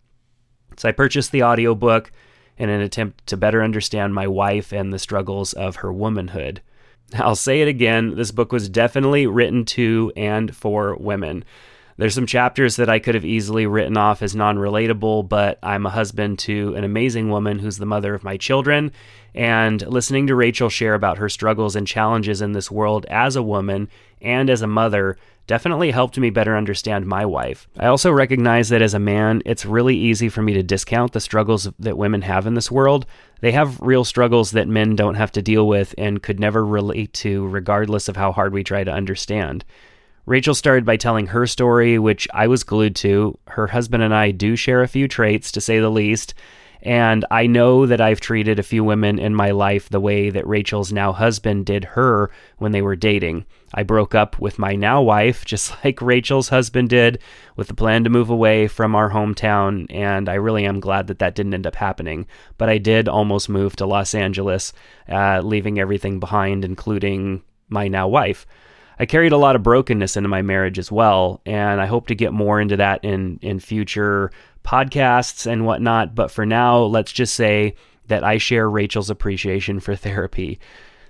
So, 0.78 0.90
I 0.90 0.94
purchased 0.94 1.32
the 1.32 1.44
audiobook 1.44 2.12
in 2.60 2.70
an 2.70 2.82
attempt 2.82 3.26
to 3.28 3.38
better 3.38 3.64
understand 3.64 4.14
my 4.14 4.28
wife 4.28 4.72
and 4.72 4.94
the 4.94 5.00
struggles 5.00 5.54
of 5.54 5.78
her 5.78 5.92
womanhood. 5.92 6.62
I'll 7.16 7.36
say 7.36 7.62
it 7.62 7.68
again 7.68 8.16
this 8.16 8.32
book 8.32 8.52
was 8.52 8.70
definitely 8.70 9.26
written 9.26 9.66
to 9.66 10.12
and 10.16 10.56
for 10.56 10.96
women. 10.96 11.44
There's 12.00 12.16
some 12.16 12.25
chapters 12.25 12.78
that 12.78 12.88
I 12.88 13.00
could 13.00 13.16
have 13.16 13.25
easily 13.25 13.68
written 13.68 13.98
off 13.98 14.22
as 14.22 14.34
non 14.34 14.56
relatable, 14.56 15.28
but 15.28 15.60
I'm 15.62 15.86
a 15.86 15.90
husband 15.90 16.40
to 16.40 16.74
an 16.75 16.86
amazing 16.86 17.30
woman 17.30 17.60
who's 17.60 17.78
the 17.78 17.86
mother 17.86 18.16
of 18.16 18.24
my 18.24 18.38
children. 18.38 18.94
And 19.36 19.86
listening 19.86 20.28
to 20.28 20.36
Rachel 20.36 20.69
share 20.69 20.94
about 20.94 21.18
her 21.18 21.28
struggles 21.28 21.75
and 21.75 21.86
challenges 21.86 22.42
in 22.42 22.54
this 22.54 22.72
world 22.72 23.06
as 23.10 23.36
a 23.36 23.44
woman 23.44 23.90
and 24.22 24.50
as 24.50 24.62
a 24.62 24.68
mother 24.68 25.18
definitely 25.46 25.92
helped 25.92 26.18
me 26.18 26.30
better 26.30 26.56
understand 26.56 27.06
my 27.06 27.25
wife. 27.25 27.68
I 27.78 27.88
also 27.88 28.13
recognize 28.13 28.69
that 28.69 28.81
as 28.81 28.94
a 28.94 29.00
man, 29.00 29.42
it's 29.45 29.66
really 29.66 29.98
easy 29.98 30.30
for 30.30 30.42
me 30.42 30.54
to 30.54 30.63
discount 30.63 31.12
the 31.12 31.19
struggles 31.19 31.68
that 31.80 31.98
women 31.98 32.22
have 32.22 32.48
in 32.48 32.54
this 32.54 32.72
world. 32.72 33.07
They 33.42 33.52
have 33.52 33.81
real 33.81 34.06
struggles 34.06 34.52
that 34.52 34.69
men 34.69 34.95
don't 34.95 35.16
have 35.16 35.34
to 35.34 35.42
deal 35.42 35.68
with 35.68 35.94
and 35.98 36.24
could 36.24 36.40
never 36.40 36.66
relate 36.66 37.12
to, 37.16 37.45
regardless 37.48 38.07
of 38.07 38.16
how 38.16 38.31
hard 38.31 38.54
we 38.54 38.63
try 38.63 38.86
to 38.86 38.92
understand. 38.92 39.66
Rachel 40.30 40.54
started 40.54 40.86
by 40.86 40.96
telling 40.96 41.26
her 41.26 41.48
story, 41.48 41.98
which 41.98 42.28
I 42.31 42.46
was 42.46 42.64
glued 42.64 42.96
to. 42.98 43.36
Her 43.48 43.66
husband 43.66 44.04
and 44.04 44.14
I 44.14 44.30
do 44.30 44.56
share 44.56 44.84
a 44.84 44.88
few 44.88 45.08
traits, 45.08 45.52
to 45.54 45.60
say 45.60 45.80
the 45.80 45.90
least. 45.90 46.36
And 46.84 47.26
I 47.31 47.48
know 47.48 47.88
that 47.88 48.00
I've 48.00 48.20
treated 48.20 48.60
a 48.60 48.64
few 48.64 48.84
women 48.84 49.18
in 49.18 49.34
my 49.34 49.50
life 49.50 49.90
the 49.90 50.00
way 50.00 50.30
that 50.30 50.46
Rachel's 50.46 50.94
now 50.94 51.14
husband 51.14 51.66
did 51.66 51.84
her 51.84 52.30
when 52.60 52.74
they 52.74 52.84
were 52.84 52.96
dating. 52.96 53.48
I 53.74 53.81
broke 53.81 54.14
up 54.14 54.40
with 54.40 54.60
my 54.60 54.76
now 54.76 55.02
wife, 55.02 55.46
just 55.46 55.74
like 55.84 56.00
Rachel's 56.00 56.50
husband 56.50 56.90
did, 56.90 57.18
with 57.56 57.68
the 57.68 57.74
plan 57.74 58.04
to 58.04 58.12
move 58.12 58.30
away 58.30 58.68
from 58.68 58.94
our 58.94 59.10
hometown, 59.10 59.88
and 59.90 60.30
I 60.30 60.36
really 60.36 60.64
am 60.64 60.80
glad 60.80 61.08
that 61.08 61.18
that 61.18 61.34
didn't 61.34 61.56
end 61.56 61.66
up 61.66 61.76
happening. 61.76 62.28
But 62.60 62.70
I 62.70 62.78
did 62.78 63.10
almost 63.10 63.50
move 63.50 63.76
to 63.78 63.88
Los 63.88 64.14
Angeles, 64.14 64.74
uh, 65.12 65.42
leaving 65.44 65.80
everything 65.80 66.20
behind, 66.20 66.64
including 66.64 67.42
my 67.68 67.88
now 67.88 68.08
wife. 68.08 68.46
I 69.00 69.06
carried 69.06 69.31
a 69.31 69.38
lot 69.38 69.56
of 69.56 69.63
brokenness 69.63 70.18
into 70.18 70.28
my 70.28 70.42
marriage 70.42 70.78
as 70.78 70.92
well, 70.92 71.42
and 71.46 71.80
I 71.80 71.86
hope 71.86 72.07
to 72.07 72.16
get 72.16 72.34
more 72.34 72.60
into 72.60 72.78
that 72.78 73.04
in 73.04 73.40
in 73.42 73.60
future 73.60 74.31
podcasts 74.63 75.46
and 75.46 75.66
whatnot. 75.66 76.13
But 76.16 76.31
for 76.31 76.46
now, 76.46 76.80
let's 76.80 77.12
just 77.12 77.34
say 77.34 77.75
that 78.07 78.24
I 78.24 78.38
share 78.38 78.69
Rachel's 78.69 79.10
appreciation 79.10 79.80
for 79.80 79.96
therapy. 79.96 80.60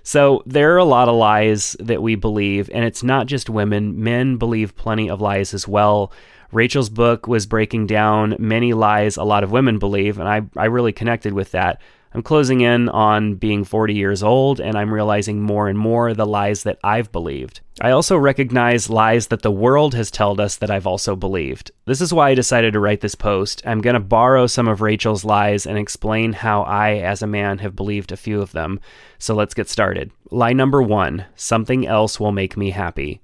So 0.02 0.42
there 0.46 0.74
are 0.74 0.78
a 0.78 0.84
lot 0.84 1.08
of 1.08 1.16
lies 1.16 1.76
that 1.80 2.02
we 2.02 2.14
believe, 2.14 2.70
and 2.72 2.84
it's 2.84 3.02
not 3.02 3.26
just 3.26 3.50
women. 3.50 4.02
Men 4.02 4.36
believe 4.36 4.76
plenty 4.76 5.10
of 5.10 5.20
lies 5.20 5.52
as 5.52 5.68
well. 5.68 6.12
Rachel's 6.52 6.88
book 6.88 7.26
was 7.26 7.46
breaking 7.46 7.86
down 7.86 8.34
many 8.38 8.72
lies 8.72 9.16
a 9.16 9.24
lot 9.24 9.44
of 9.44 9.52
women 9.52 9.78
believe, 9.78 10.18
and 10.18 10.28
I, 10.28 10.42
I 10.56 10.66
really 10.66 10.92
connected 10.92 11.32
with 11.32 11.52
that. 11.52 11.80
I'm 12.12 12.22
closing 12.22 12.60
in 12.60 12.88
on 12.88 13.36
being 13.36 13.62
40 13.62 13.94
years 13.94 14.22
old, 14.22 14.58
and 14.58 14.76
I'm 14.76 14.92
realizing 14.92 15.40
more 15.40 15.68
and 15.68 15.78
more 15.78 16.12
the 16.12 16.26
lies 16.26 16.64
that 16.64 16.78
I've 16.82 17.12
believed. 17.12 17.60
I 17.80 17.92
also 17.92 18.16
recognize 18.16 18.90
lies 18.90 19.28
that 19.28 19.42
the 19.42 19.50
world 19.50 19.94
has 19.94 20.10
told 20.10 20.40
us 20.40 20.56
that 20.56 20.72
I've 20.72 20.88
also 20.88 21.14
believed. 21.14 21.70
This 21.84 22.00
is 22.00 22.12
why 22.12 22.30
I 22.30 22.34
decided 22.34 22.72
to 22.72 22.80
write 22.80 23.00
this 23.00 23.14
post. 23.14 23.62
I'm 23.64 23.80
going 23.80 23.94
to 23.94 24.00
borrow 24.00 24.48
some 24.48 24.66
of 24.66 24.80
Rachel's 24.80 25.24
lies 25.24 25.66
and 25.66 25.78
explain 25.78 26.32
how 26.32 26.62
I, 26.62 26.94
as 26.94 27.22
a 27.22 27.28
man, 27.28 27.58
have 27.58 27.76
believed 27.76 28.10
a 28.10 28.16
few 28.16 28.42
of 28.42 28.50
them. 28.50 28.80
So 29.18 29.34
let's 29.34 29.54
get 29.54 29.68
started. 29.68 30.10
Lie 30.32 30.52
number 30.52 30.82
one 30.82 31.26
something 31.36 31.86
else 31.86 32.18
will 32.18 32.32
make 32.32 32.56
me 32.56 32.70
happy. 32.70 33.20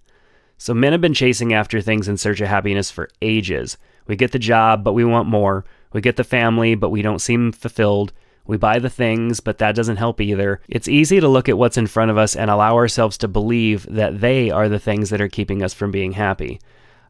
So, 0.58 0.72
men 0.72 0.92
have 0.92 1.02
been 1.02 1.12
chasing 1.12 1.52
after 1.52 1.82
things 1.82 2.08
in 2.08 2.16
search 2.16 2.40
of 2.40 2.48
happiness 2.48 2.90
for 2.90 3.10
ages. 3.20 3.76
We 4.06 4.16
get 4.16 4.32
the 4.32 4.38
job, 4.38 4.84
but 4.84 4.94
we 4.94 5.04
want 5.04 5.28
more. 5.28 5.66
We 5.92 6.00
get 6.00 6.16
the 6.16 6.24
family, 6.24 6.74
but 6.74 6.88
we 6.88 7.02
don't 7.02 7.18
seem 7.18 7.52
fulfilled. 7.52 8.12
We 8.46 8.56
buy 8.56 8.79
the 8.79 8.91
things, 8.91 9.41
but 9.41 9.58
that 9.58 9.74
doesn't 9.74 9.96
help 9.96 10.20
either. 10.20 10.60
It's 10.69 10.88
easy 10.88 11.20
to 11.20 11.29
look 11.29 11.48
at 11.48 11.58
what's 11.58 11.76
in 11.76 11.86
front 11.86 12.10
of 12.10 12.19
us 12.19 12.36
and 12.36 12.50
allow 12.50 12.76
ourselves 12.76 13.19
to 13.19 13.29
believe 13.29 13.86
that 13.91 14.20
they 14.20 14.50
are 14.50 14.69
the 14.69 14.79
things 14.79 15.10
that 15.10 15.20
are 15.20 15.29
keeping 15.29 15.62
us 15.62 15.74
from 15.74 15.91
being 15.91 16.12
happy. 16.12 16.60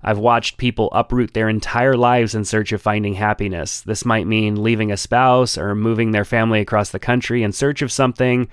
I've 0.02 0.18
watched 0.18 0.58
people 0.58 0.88
uproot 0.92 1.34
their 1.34 1.48
entire 1.48 1.96
lives 1.96 2.34
in 2.34 2.44
search 2.44 2.72
of 2.72 2.80
finding 2.80 3.14
happiness. 3.14 3.80
This 3.80 4.04
might 4.04 4.26
mean 4.26 4.62
leaving 4.62 4.92
a 4.92 4.96
spouse 4.96 5.58
or 5.58 5.74
moving 5.74 6.12
their 6.12 6.24
family 6.24 6.60
across 6.60 6.90
the 6.90 6.98
country 6.98 7.42
in 7.42 7.52
search 7.52 7.82
of 7.82 7.90
something. 7.90 8.48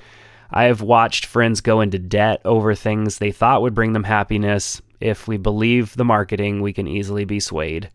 I 0.49 0.63
have 0.65 0.81
watched 0.81 1.25
friends 1.25 1.61
go 1.61 1.81
into 1.81 1.99
debt 1.99 2.41
over 2.43 2.75
things 2.75 3.17
they 3.17 3.31
thought 3.31 3.61
would 3.61 3.75
bring 3.75 3.93
them 3.93 4.05
happiness. 4.05 4.81
If 4.99 5.27
we 5.27 5.37
believe 5.37 5.95
the 5.95 6.05
marketing, 6.05 6.61
we 6.61 6.73
can 6.73 6.87
easily 6.87 7.25
be 7.25 7.39
swayed. 7.39 7.89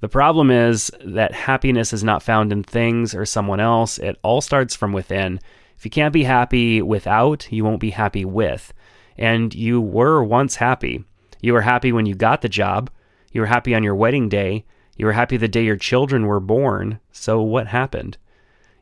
The 0.00 0.08
problem 0.08 0.50
is 0.50 0.92
that 1.04 1.34
happiness 1.34 1.92
is 1.92 2.04
not 2.04 2.22
found 2.22 2.52
in 2.52 2.62
things 2.62 3.14
or 3.14 3.26
someone 3.26 3.60
else. 3.60 3.98
It 3.98 4.16
all 4.22 4.40
starts 4.40 4.76
from 4.76 4.92
within. 4.92 5.40
If 5.76 5.84
you 5.84 5.90
can't 5.90 6.12
be 6.12 6.24
happy 6.24 6.80
without, 6.80 7.50
you 7.50 7.64
won't 7.64 7.80
be 7.80 7.90
happy 7.90 8.24
with. 8.24 8.72
And 9.16 9.54
you 9.54 9.80
were 9.80 10.22
once 10.22 10.56
happy. 10.56 11.04
You 11.40 11.52
were 11.52 11.62
happy 11.62 11.90
when 11.92 12.06
you 12.06 12.14
got 12.14 12.42
the 12.42 12.48
job. 12.48 12.90
You 13.32 13.40
were 13.40 13.48
happy 13.48 13.74
on 13.74 13.82
your 13.82 13.94
wedding 13.94 14.28
day. 14.28 14.64
You 14.96 15.06
were 15.06 15.12
happy 15.12 15.36
the 15.36 15.48
day 15.48 15.64
your 15.64 15.76
children 15.76 16.26
were 16.26 16.40
born. 16.40 17.00
So 17.12 17.40
what 17.40 17.68
happened? 17.68 18.18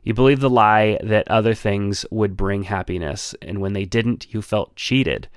You 0.03 0.13
believed 0.13 0.41
the 0.41 0.49
lie 0.49 0.97
that 1.03 1.29
other 1.29 1.53
things 1.53 2.05
would 2.09 2.37
bring 2.37 2.63
happiness, 2.63 3.35
and 3.41 3.59
when 3.59 3.73
they 3.73 3.83
didn't, 3.83 4.33
you 4.33 4.41
felt 4.41 4.75
cheated. 4.75 5.27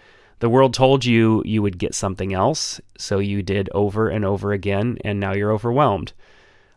The 0.41 0.49
world 0.49 0.75
told 0.75 1.05
you 1.05 1.43
you 1.45 1.63
would 1.63 1.79
get 1.79 1.95
something 1.95 2.33
else, 2.33 2.81
so 2.97 3.19
you 3.19 3.43
did 3.43 3.69
over 3.73 4.09
and 4.09 4.25
over 4.25 4.53
again, 4.53 4.99
and 5.05 5.21
now 5.21 5.35
you're 5.35 5.53
overwhelmed. 5.53 6.15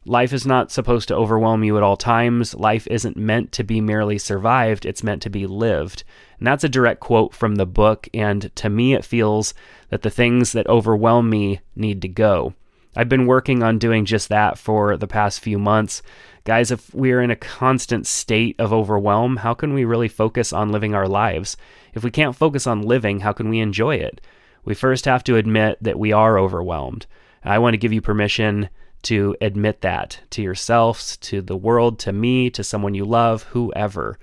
Life 0.05 0.33
is 0.33 0.45
not 0.45 0.69
supposed 0.69 1.07
to 1.07 1.15
overwhelm 1.15 1.63
you 1.63 1.77
at 1.77 1.83
all 1.83 1.95
times. 1.95 2.53
Life 2.53 2.85
isn't 2.87 3.15
meant 3.15 3.53
to 3.53 3.63
be 3.63 3.79
merely 3.79 4.17
survived, 4.17 4.85
it's 4.85 5.01
meant 5.01 5.21
to 5.21 5.29
be 5.29 5.47
lived. 5.47 6.03
And 6.39 6.47
that's 6.47 6.65
a 6.65 6.69
direct 6.69 6.99
quote 6.99 7.33
from 7.33 7.55
the 7.55 7.65
book. 7.65 8.09
And 8.13 8.53
to 8.57 8.69
me, 8.69 8.93
it 8.95 9.05
feels 9.05 9.53
that 9.89 10.01
the 10.01 10.09
things 10.09 10.51
that 10.51 10.67
overwhelm 10.67 11.29
me 11.29 11.61
need 11.73 12.01
to 12.01 12.09
go. 12.09 12.53
I've 12.97 13.09
been 13.09 13.25
working 13.25 13.63
on 13.63 13.79
doing 13.79 14.03
just 14.03 14.27
that 14.27 14.57
for 14.57 14.97
the 14.97 15.07
past 15.07 15.39
few 15.39 15.57
months. 15.57 16.01
Guys, 16.43 16.69
if 16.69 16.93
we're 16.93 17.21
in 17.21 17.31
a 17.31 17.37
constant 17.37 18.05
state 18.05 18.57
of 18.59 18.73
overwhelm, 18.73 19.37
how 19.37 19.53
can 19.53 19.73
we 19.73 19.85
really 19.85 20.09
focus 20.09 20.51
on 20.51 20.73
living 20.73 20.93
our 20.93 21.07
lives? 21.07 21.55
If 21.93 22.03
we 22.03 22.11
can't 22.11 22.35
focus 22.35 22.67
on 22.67 22.81
living, 22.81 23.21
how 23.21 23.33
can 23.33 23.49
we 23.49 23.59
enjoy 23.59 23.95
it? 23.95 24.21
We 24.65 24.73
first 24.73 25.05
have 25.05 25.23
to 25.25 25.35
admit 25.35 25.77
that 25.81 25.99
we 25.99 26.11
are 26.11 26.39
overwhelmed. 26.39 27.05
I 27.43 27.59
want 27.59 27.73
to 27.73 27.77
give 27.77 27.93
you 27.93 28.01
permission 28.01 28.69
to 29.03 29.35
admit 29.41 29.81
that 29.81 30.19
to 30.31 30.41
yourselves, 30.41 31.17
to 31.17 31.41
the 31.41 31.57
world, 31.57 31.99
to 31.99 32.13
me, 32.13 32.49
to 32.51 32.63
someone 32.63 32.95
you 32.95 33.05
love, 33.05 33.43
whoever. 33.43 34.17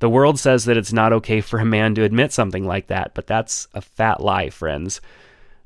The 0.00 0.10
world 0.10 0.38
says 0.38 0.64
that 0.64 0.76
it's 0.76 0.92
not 0.92 1.12
okay 1.12 1.40
for 1.40 1.60
a 1.60 1.64
man 1.64 1.94
to 1.94 2.02
admit 2.02 2.32
something 2.32 2.66
like 2.66 2.88
that, 2.88 3.14
but 3.14 3.26
that's 3.26 3.68
a 3.74 3.80
fat 3.80 4.20
lie, 4.20 4.50
friends. 4.50 5.00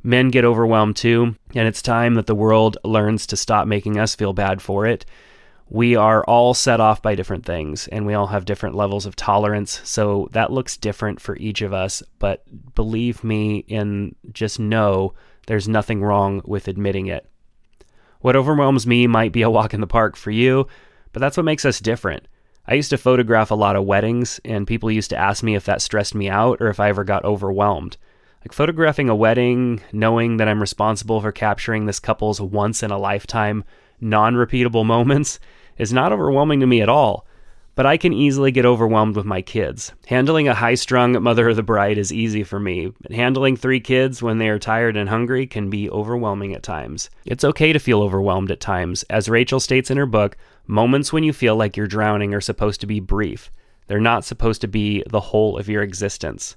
Men 0.03 0.29
get 0.29 0.45
overwhelmed 0.45 0.97
too, 0.97 1.35
and 1.55 1.67
it's 1.67 1.83
time 1.83 2.15
that 2.15 2.27
the 2.27 2.35
world 2.35 2.77
learns 2.85 3.27
to 3.29 3.37
stop 3.37 3.67
making 3.67 3.99
us 3.99 4.15
feel 4.15 4.33
bad 4.33 4.63
for 4.63 4.87
it. 4.87 5.05
We 5.71 5.97
are 5.97 6.25
all 6.25 6.55
set 6.55 6.81
off 6.81 7.03
by 7.03 7.15
different 7.15 7.45
things, 7.45 7.89
and 7.89 8.07
we 8.07 8.15
all 8.15 8.29
have 8.29 8.47
different 8.47 8.75
levels 8.75 9.05
of 9.05 9.17
tolerance, 9.17 9.83
so 9.85 10.29
that 10.33 10.51
looks 10.51 10.79
different 10.79 11.21
for 11.21 11.37
each 11.37 11.61
of 11.61 11.75
us. 11.75 12.03
But 12.19 12.43
believe 12.75 13.23
me, 13.23 13.67
and 13.69 14.15
just 14.33 14.59
know 14.59 15.13
there's 15.47 15.69
nothing 15.69 16.03
wrong 16.03 16.41
with 16.47 16.69
admitting 16.69 17.07
it. 17.07 17.29
What 18.21 18.35
overwhelms 18.35 18.87
me 18.87 19.07
might 19.07 19.33
be 19.33 19.43
a 19.43 19.51
walk 19.51 19.75
in 19.75 19.83
the 19.83 19.87
park 19.87 20.17
for 20.17 20.31
you, 20.31 20.67
but 21.13 21.21
that's 21.21 21.37
what 21.37 21.45
makes 21.45 21.67
us 21.67 21.81
different. 21.81 22.27
I 22.67 22.75
used 22.75 22.91
to 22.91 22.99
photograph 22.99 23.51
a 23.51 23.55
lot 23.55 23.77
of 23.77 23.85
weddings, 23.85 24.41
and 24.47 24.67
people 24.67 24.91
used 24.91 25.11
to 25.11 25.19
ask 25.19 25.43
me 25.43 25.55
if 25.55 25.65
that 25.67 25.83
stressed 25.83 26.15
me 26.15 26.31
out 26.31 26.61
or 26.61 26.69
if 26.69 26.81
I 26.81 26.89
ever 26.89 27.05
got 27.05 27.25
overwhelmed. 27.25 27.99
Like 28.43 28.53
photographing 28.53 29.09
a 29.09 29.17
wedding, 29.17 29.83
knowing 29.93 30.39
that 30.39 30.49
I'm 30.49 30.61
responsible 30.61 31.21
for 31.21 31.33
capturing 31.33 31.87
this 31.87 32.01
couple's 32.01 32.41
once 32.41 32.83
in 32.83 32.91
a 32.91 32.99
lifetime, 32.99 33.65
non 34.01 34.35
repeatable 34.35 34.87
moments, 34.87 35.41
is 35.79 35.93
not 35.93 36.13
overwhelming 36.13 36.61
to 36.61 36.67
me 36.67 36.81
at 36.83 36.89
all 36.89 37.27
but 37.79 37.87
I 37.87 37.97
can 37.97 38.13
easily 38.13 38.51
get 38.51 38.67
overwhelmed 38.67 39.15
with 39.15 39.25
my 39.25 39.41
kids. 39.41 39.93
Handling 40.09 40.49
a 40.49 40.55
high 40.55 40.75
strung 40.75 41.23
mother 41.23 41.51
of 41.51 41.55
the 41.55 41.63
bride 41.63 41.97
is 41.97 42.13
easy 42.13 42.43
for 42.43 42.59
me, 42.59 42.93
but 43.01 43.13
handling 43.13 43.57
three 43.57 43.79
kids 43.79 44.21
when 44.21 44.39
they 44.39 44.49
are 44.49 44.59
tired 44.59 44.97
and 44.97 45.09
hungry 45.09 45.47
can 45.47 45.71
be 45.71 45.89
overwhelming 45.89 46.55
at 46.55 46.65
times. 46.65 47.09
It's 47.25 47.45
okay 47.45 47.73
to 47.73 47.79
feel 47.79 48.03
overwhelmed 48.03 48.51
at 48.51 48.59
times. 48.59 49.05
As 49.05 49.29
Rachel 49.29 49.61
states 49.61 49.93
in 49.93 49.97
her 49.97 50.07
book, 50.07 50.37
moments 50.67 51.13
when 51.13 51.23
you 51.23 51.33
feel 51.33 51.55
like 51.55 51.77
you're 51.77 51.87
drowning 51.87 52.35
are 52.35 52.41
supposed 52.41 52.81
to 52.81 52.89
be 52.89 52.99
brief, 52.99 53.49
they're 53.87 54.01
not 54.01 54.25
supposed 54.25 54.61
to 54.63 54.67
be 54.67 55.05
the 55.09 55.21
whole 55.21 55.57
of 55.57 55.69
your 55.69 55.85
existence. 55.85 56.57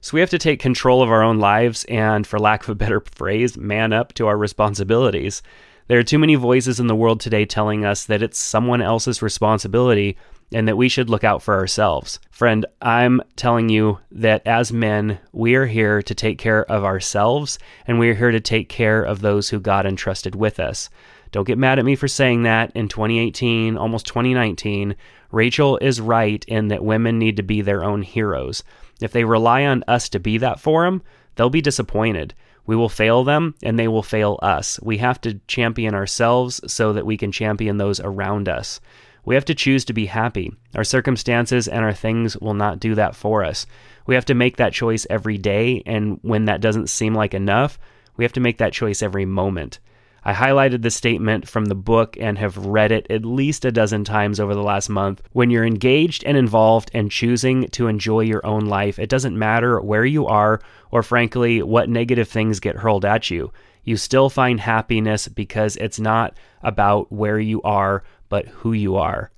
So 0.00 0.14
we 0.14 0.20
have 0.20 0.30
to 0.30 0.38
take 0.38 0.58
control 0.58 1.02
of 1.02 1.10
our 1.10 1.22
own 1.22 1.38
lives 1.38 1.84
and, 1.84 2.26
for 2.26 2.38
lack 2.38 2.62
of 2.62 2.70
a 2.70 2.74
better 2.74 3.00
phrase, 3.00 3.58
man 3.58 3.92
up 3.92 4.14
to 4.14 4.26
our 4.26 4.38
responsibilities. 4.38 5.42
There 5.88 6.00
are 6.00 6.04
too 6.04 6.18
many 6.18 6.34
voices 6.34 6.80
in 6.80 6.88
the 6.88 6.96
world 6.96 7.20
today 7.20 7.44
telling 7.44 7.84
us 7.84 8.06
that 8.06 8.20
it's 8.20 8.38
someone 8.38 8.82
else's 8.82 9.22
responsibility 9.22 10.16
and 10.52 10.66
that 10.66 10.76
we 10.76 10.88
should 10.88 11.08
look 11.08 11.22
out 11.22 11.42
for 11.42 11.54
ourselves. 11.54 12.18
Friend, 12.30 12.66
I'm 12.82 13.20
telling 13.36 13.68
you 13.68 14.00
that 14.10 14.44
as 14.44 14.72
men, 14.72 15.20
we 15.32 15.54
are 15.54 15.66
here 15.66 16.02
to 16.02 16.14
take 16.14 16.38
care 16.38 16.64
of 16.64 16.84
ourselves 16.84 17.60
and 17.86 18.00
we 18.00 18.08
are 18.08 18.14
here 18.14 18.32
to 18.32 18.40
take 18.40 18.68
care 18.68 19.00
of 19.00 19.20
those 19.20 19.48
who 19.48 19.60
God 19.60 19.86
entrusted 19.86 20.34
with 20.34 20.58
us. 20.58 20.90
Don't 21.30 21.46
get 21.46 21.58
mad 21.58 21.78
at 21.78 21.84
me 21.84 21.94
for 21.94 22.08
saying 22.08 22.42
that 22.42 22.72
in 22.74 22.88
2018, 22.88 23.76
almost 23.76 24.06
2019. 24.06 24.96
Rachel 25.30 25.78
is 25.78 26.00
right 26.00 26.44
in 26.46 26.66
that 26.68 26.84
women 26.84 27.18
need 27.20 27.36
to 27.36 27.42
be 27.44 27.60
their 27.60 27.84
own 27.84 28.02
heroes. 28.02 28.64
If 29.00 29.12
they 29.12 29.24
rely 29.24 29.64
on 29.64 29.84
us 29.86 30.08
to 30.08 30.18
be 30.18 30.38
that 30.38 30.58
for 30.58 30.84
them, 30.84 31.02
they'll 31.36 31.50
be 31.50 31.60
disappointed. 31.60 32.34
We 32.66 32.76
will 32.76 32.88
fail 32.88 33.24
them 33.24 33.54
and 33.62 33.78
they 33.78 33.88
will 33.88 34.02
fail 34.02 34.38
us. 34.42 34.78
We 34.82 34.98
have 34.98 35.20
to 35.22 35.40
champion 35.46 35.94
ourselves 35.94 36.60
so 36.66 36.92
that 36.92 37.06
we 37.06 37.16
can 37.16 37.32
champion 37.32 37.76
those 37.76 38.00
around 38.00 38.48
us. 38.48 38.80
We 39.24 39.34
have 39.34 39.44
to 39.46 39.54
choose 39.54 39.84
to 39.86 39.92
be 39.92 40.06
happy. 40.06 40.52
Our 40.74 40.84
circumstances 40.84 41.66
and 41.66 41.84
our 41.84 41.92
things 41.92 42.36
will 42.38 42.54
not 42.54 42.78
do 42.78 42.94
that 42.94 43.16
for 43.16 43.44
us. 43.44 43.66
We 44.06 44.14
have 44.14 44.24
to 44.26 44.34
make 44.34 44.56
that 44.56 44.72
choice 44.72 45.04
every 45.10 45.36
day, 45.36 45.82
and 45.84 46.20
when 46.22 46.44
that 46.44 46.60
doesn't 46.60 46.90
seem 46.90 47.12
like 47.12 47.34
enough, 47.34 47.76
we 48.16 48.24
have 48.24 48.32
to 48.34 48.40
make 48.40 48.58
that 48.58 48.72
choice 48.72 49.02
every 49.02 49.26
moment. 49.26 49.80
I 50.26 50.32
highlighted 50.32 50.82
the 50.82 50.90
statement 50.90 51.48
from 51.48 51.66
the 51.66 51.76
book 51.76 52.16
and 52.18 52.36
have 52.36 52.56
read 52.56 52.90
it 52.90 53.06
at 53.08 53.24
least 53.24 53.64
a 53.64 53.70
dozen 53.70 54.02
times 54.02 54.40
over 54.40 54.56
the 54.56 54.62
last 54.62 54.88
month. 54.88 55.22
When 55.30 55.50
you're 55.50 55.64
engaged 55.64 56.24
and 56.24 56.36
involved 56.36 56.90
and 56.92 57.12
choosing 57.12 57.68
to 57.68 57.86
enjoy 57.86 58.22
your 58.22 58.44
own 58.44 58.66
life, 58.66 58.98
it 58.98 59.08
doesn't 59.08 59.38
matter 59.38 59.80
where 59.80 60.04
you 60.04 60.26
are 60.26 60.60
or, 60.90 61.04
frankly, 61.04 61.62
what 61.62 61.88
negative 61.88 62.28
things 62.28 62.58
get 62.58 62.74
hurled 62.74 63.04
at 63.04 63.30
you. 63.30 63.52
You 63.84 63.96
still 63.96 64.28
find 64.28 64.58
happiness 64.58 65.28
because 65.28 65.76
it's 65.76 66.00
not 66.00 66.36
about 66.60 67.12
where 67.12 67.38
you 67.38 67.62
are 67.62 68.02
but 68.28 68.48
who 68.48 68.72
you 68.72 68.96
are. 68.96 69.30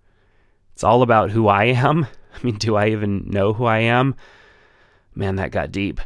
It's 0.72 0.84
all 0.84 1.02
about 1.02 1.32
who 1.32 1.48
I 1.48 1.64
am. 1.64 2.06
I 2.34 2.42
mean, 2.42 2.56
do 2.56 2.76
I 2.76 2.88
even 2.88 3.28
know 3.28 3.52
who 3.52 3.66
I 3.66 3.80
am? 3.80 4.14
Man, 5.14 5.36
that 5.36 5.50
got 5.50 5.70
deep. 5.70 6.00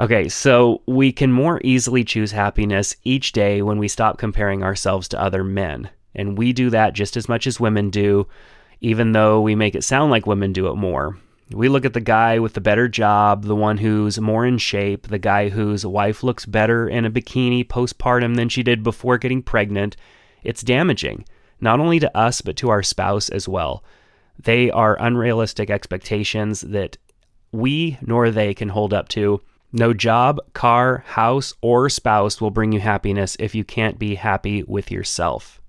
Okay, 0.00 0.28
so 0.28 0.80
we 0.86 1.10
can 1.10 1.32
more 1.32 1.60
easily 1.64 2.04
choose 2.04 2.30
happiness 2.30 2.94
each 3.02 3.32
day 3.32 3.62
when 3.62 3.78
we 3.78 3.88
stop 3.88 4.16
comparing 4.16 4.62
ourselves 4.62 5.08
to 5.08 5.20
other 5.20 5.42
men. 5.42 5.90
And 6.14 6.38
we 6.38 6.52
do 6.52 6.70
that 6.70 6.92
just 6.92 7.16
as 7.16 7.28
much 7.28 7.48
as 7.48 7.58
women 7.58 7.90
do, 7.90 8.28
even 8.80 9.10
though 9.10 9.40
we 9.40 9.56
make 9.56 9.74
it 9.74 9.82
sound 9.82 10.12
like 10.12 10.24
women 10.24 10.52
do 10.52 10.68
it 10.68 10.76
more. 10.76 11.18
We 11.50 11.68
look 11.68 11.84
at 11.84 11.94
the 11.94 12.00
guy 12.00 12.38
with 12.38 12.54
the 12.54 12.60
better 12.60 12.86
job, 12.86 13.44
the 13.44 13.56
one 13.56 13.78
who's 13.78 14.20
more 14.20 14.46
in 14.46 14.58
shape, 14.58 15.08
the 15.08 15.18
guy 15.18 15.48
whose 15.48 15.84
wife 15.84 16.22
looks 16.22 16.46
better 16.46 16.88
in 16.88 17.04
a 17.04 17.10
bikini 17.10 17.66
postpartum 17.66 18.36
than 18.36 18.48
she 18.48 18.62
did 18.62 18.84
before 18.84 19.18
getting 19.18 19.42
pregnant. 19.42 19.96
It's 20.44 20.62
damaging 20.62 21.24
not 21.60 21.80
only 21.80 21.98
to 21.98 22.16
us, 22.16 22.40
but 22.40 22.56
to 22.58 22.68
our 22.68 22.84
spouse 22.84 23.30
as 23.30 23.48
well. 23.48 23.82
They 24.38 24.70
are 24.70 24.96
unrealistic 25.00 25.70
expectations 25.70 26.60
that 26.60 26.98
we 27.50 27.98
nor 28.00 28.30
they 28.30 28.54
can 28.54 28.68
hold 28.68 28.94
up 28.94 29.08
to. 29.08 29.40
No 29.72 29.92
job, 29.92 30.40
car, 30.54 31.04
house, 31.06 31.52
or 31.60 31.90
spouse 31.90 32.40
will 32.40 32.50
bring 32.50 32.72
you 32.72 32.80
happiness 32.80 33.36
if 33.38 33.54
you 33.54 33.64
can't 33.64 33.98
be 33.98 34.14
happy 34.14 34.62
with 34.62 34.90
yourself. 34.90 35.60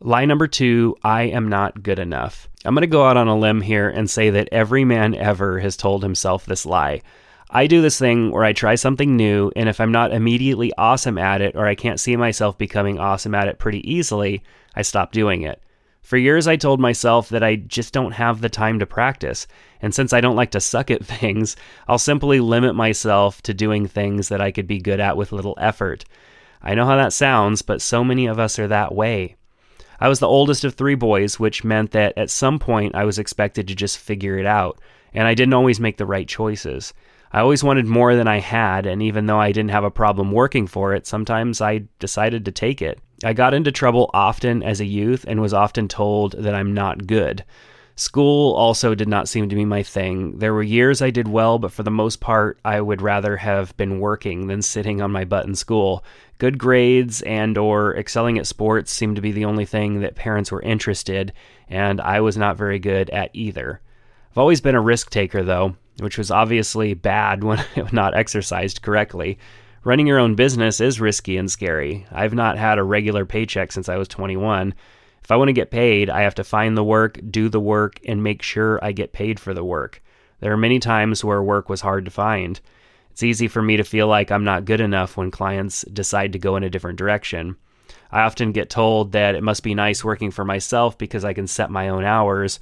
Lie 0.00 0.24
number 0.24 0.46
two 0.46 0.96
I 1.02 1.22
am 1.22 1.48
not 1.48 1.82
good 1.82 1.98
enough. 1.98 2.48
I'm 2.64 2.74
going 2.74 2.82
to 2.82 2.86
go 2.86 3.04
out 3.04 3.16
on 3.16 3.28
a 3.28 3.36
limb 3.36 3.60
here 3.60 3.90
and 3.90 4.08
say 4.08 4.30
that 4.30 4.48
every 4.52 4.84
man 4.84 5.14
ever 5.14 5.58
has 5.58 5.76
told 5.76 6.02
himself 6.02 6.46
this 6.46 6.64
lie. 6.64 7.02
I 7.50 7.66
do 7.66 7.82
this 7.82 7.98
thing 7.98 8.30
where 8.30 8.44
I 8.44 8.52
try 8.52 8.74
something 8.74 9.16
new, 9.16 9.50
and 9.56 9.68
if 9.68 9.80
I'm 9.80 9.92
not 9.92 10.12
immediately 10.12 10.72
awesome 10.78 11.18
at 11.18 11.40
it, 11.40 11.56
or 11.56 11.66
I 11.66 11.74
can't 11.74 12.00
see 12.00 12.14
myself 12.16 12.56
becoming 12.58 12.98
awesome 12.98 13.34
at 13.34 13.48
it 13.48 13.58
pretty 13.58 13.90
easily, 13.90 14.42
I 14.74 14.82
stop 14.82 15.12
doing 15.12 15.42
it. 15.42 15.62
For 16.08 16.16
years, 16.16 16.48
I 16.48 16.56
told 16.56 16.80
myself 16.80 17.28
that 17.28 17.42
I 17.42 17.56
just 17.56 17.92
don't 17.92 18.12
have 18.12 18.40
the 18.40 18.48
time 18.48 18.78
to 18.78 18.86
practice. 18.86 19.46
And 19.82 19.94
since 19.94 20.14
I 20.14 20.22
don't 20.22 20.36
like 20.36 20.52
to 20.52 20.58
suck 20.58 20.90
at 20.90 21.04
things, 21.20 21.54
I'll 21.86 21.98
simply 21.98 22.40
limit 22.40 22.74
myself 22.74 23.42
to 23.42 23.52
doing 23.52 23.86
things 23.86 24.30
that 24.30 24.40
I 24.40 24.50
could 24.50 24.66
be 24.66 24.78
good 24.78 25.00
at 25.00 25.18
with 25.18 25.32
little 25.32 25.54
effort. 25.60 26.06
I 26.62 26.74
know 26.74 26.86
how 26.86 26.96
that 26.96 27.12
sounds, 27.12 27.60
but 27.60 27.82
so 27.82 28.02
many 28.02 28.24
of 28.24 28.38
us 28.38 28.58
are 28.58 28.68
that 28.68 28.94
way. 28.94 29.36
I 30.00 30.08
was 30.08 30.18
the 30.18 30.26
oldest 30.26 30.64
of 30.64 30.72
three 30.72 30.94
boys, 30.94 31.38
which 31.38 31.62
meant 31.62 31.90
that 31.90 32.16
at 32.16 32.30
some 32.30 32.58
point 32.58 32.94
I 32.94 33.04
was 33.04 33.18
expected 33.18 33.68
to 33.68 33.74
just 33.74 33.98
figure 33.98 34.38
it 34.38 34.46
out, 34.46 34.80
and 35.12 35.28
I 35.28 35.34
didn't 35.34 35.52
always 35.52 35.78
make 35.78 35.98
the 35.98 36.06
right 36.06 36.26
choices. 36.26 36.94
I 37.32 37.40
always 37.40 37.62
wanted 37.62 37.84
more 37.84 38.16
than 38.16 38.28
I 38.28 38.40
had, 38.40 38.86
and 38.86 39.02
even 39.02 39.26
though 39.26 39.40
I 39.40 39.52
didn't 39.52 39.72
have 39.72 39.84
a 39.84 39.90
problem 39.90 40.32
working 40.32 40.68
for 40.68 40.94
it, 40.94 41.06
sometimes 41.06 41.60
I 41.60 41.82
decided 41.98 42.46
to 42.46 42.50
take 42.50 42.80
it. 42.80 42.98
I 43.24 43.32
got 43.32 43.54
into 43.54 43.72
trouble 43.72 44.10
often 44.14 44.62
as 44.62 44.80
a 44.80 44.86
youth 44.86 45.24
and 45.26 45.40
was 45.40 45.52
often 45.52 45.88
told 45.88 46.32
that 46.32 46.54
I'm 46.54 46.72
not 46.72 47.06
good. 47.06 47.44
School 47.96 48.54
also 48.54 48.94
did 48.94 49.08
not 49.08 49.28
seem 49.28 49.48
to 49.48 49.56
be 49.56 49.64
my 49.64 49.82
thing. 49.82 50.38
There 50.38 50.54
were 50.54 50.62
years 50.62 51.02
I 51.02 51.10
did 51.10 51.26
well, 51.26 51.58
but 51.58 51.72
for 51.72 51.82
the 51.82 51.90
most 51.90 52.20
part, 52.20 52.60
I 52.64 52.80
would 52.80 53.02
rather 53.02 53.36
have 53.38 53.76
been 53.76 53.98
working 53.98 54.46
than 54.46 54.62
sitting 54.62 55.02
on 55.02 55.10
my 55.10 55.24
butt 55.24 55.46
in 55.46 55.56
school. 55.56 56.04
Good 56.38 56.58
grades 56.58 57.22
and 57.22 57.58
or 57.58 57.96
excelling 57.96 58.38
at 58.38 58.46
sports 58.46 58.92
seemed 58.92 59.16
to 59.16 59.22
be 59.22 59.32
the 59.32 59.46
only 59.46 59.64
thing 59.64 59.98
that 59.98 60.14
parents 60.14 60.52
were 60.52 60.62
interested, 60.62 61.32
and 61.68 62.00
I 62.00 62.20
was 62.20 62.36
not 62.36 62.56
very 62.56 62.78
good 62.78 63.10
at 63.10 63.30
either. 63.32 63.80
I've 64.30 64.38
always 64.38 64.60
been 64.60 64.76
a 64.76 64.80
risk 64.80 65.10
taker 65.10 65.42
though, 65.42 65.74
which 65.98 66.18
was 66.18 66.30
obviously 66.30 66.94
bad 66.94 67.42
when 67.42 67.64
not 67.90 68.16
exercised 68.16 68.80
correctly. 68.80 69.40
Running 69.84 70.06
your 70.06 70.18
own 70.18 70.34
business 70.34 70.80
is 70.80 71.00
risky 71.00 71.36
and 71.36 71.50
scary. 71.50 72.06
I've 72.10 72.34
not 72.34 72.58
had 72.58 72.78
a 72.78 72.82
regular 72.82 73.24
paycheck 73.24 73.70
since 73.70 73.88
I 73.88 73.96
was 73.96 74.08
21. 74.08 74.74
If 75.22 75.30
I 75.30 75.36
want 75.36 75.48
to 75.48 75.54
get 75.54 75.70
paid, 75.70 76.10
I 76.10 76.22
have 76.22 76.34
to 76.36 76.44
find 76.44 76.76
the 76.76 76.84
work, 76.84 77.18
do 77.30 77.48
the 77.48 77.60
work, 77.60 78.00
and 78.04 78.22
make 78.22 78.42
sure 78.42 78.82
I 78.82 78.92
get 78.92 79.12
paid 79.12 79.38
for 79.38 79.54
the 79.54 79.64
work. 79.64 80.02
There 80.40 80.52
are 80.52 80.56
many 80.56 80.78
times 80.78 81.24
where 81.24 81.42
work 81.42 81.68
was 81.68 81.80
hard 81.80 82.04
to 82.06 82.10
find. 82.10 82.60
It's 83.10 83.22
easy 83.22 83.46
for 83.46 83.62
me 83.62 83.76
to 83.76 83.84
feel 83.84 84.08
like 84.08 84.30
I'm 84.30 84.44
not 84.44 84.64
good 84.64 84.80
enough 84.80 85.16
when 85.16 85.30
clients 85.30 85.82
decide 85.92 86.32
to 86.32 86.38
go 86.38 86.56
in 86.56 86.64
a 86.64 86.70
different 86.70 86.98
direction. 86.98 87.56
I 88.10 88.22
often 88.22 88.52
get 88.52 88.70
told 88.70 89.12
that 89.12 89.34
it 89.34 89.42
must 89.42 89.62
be 89.62 89.74
nice 89.74 90.04
working 90.04 90.30
for 90.30 90.44
myself 90.44 90.96
because 90.98 91.24
I 91.24 91.34
can 91.34 91.46
set 91.46 91.70
my 91.70 91.88
own 91.88 92.04
hours. 92.04 92.58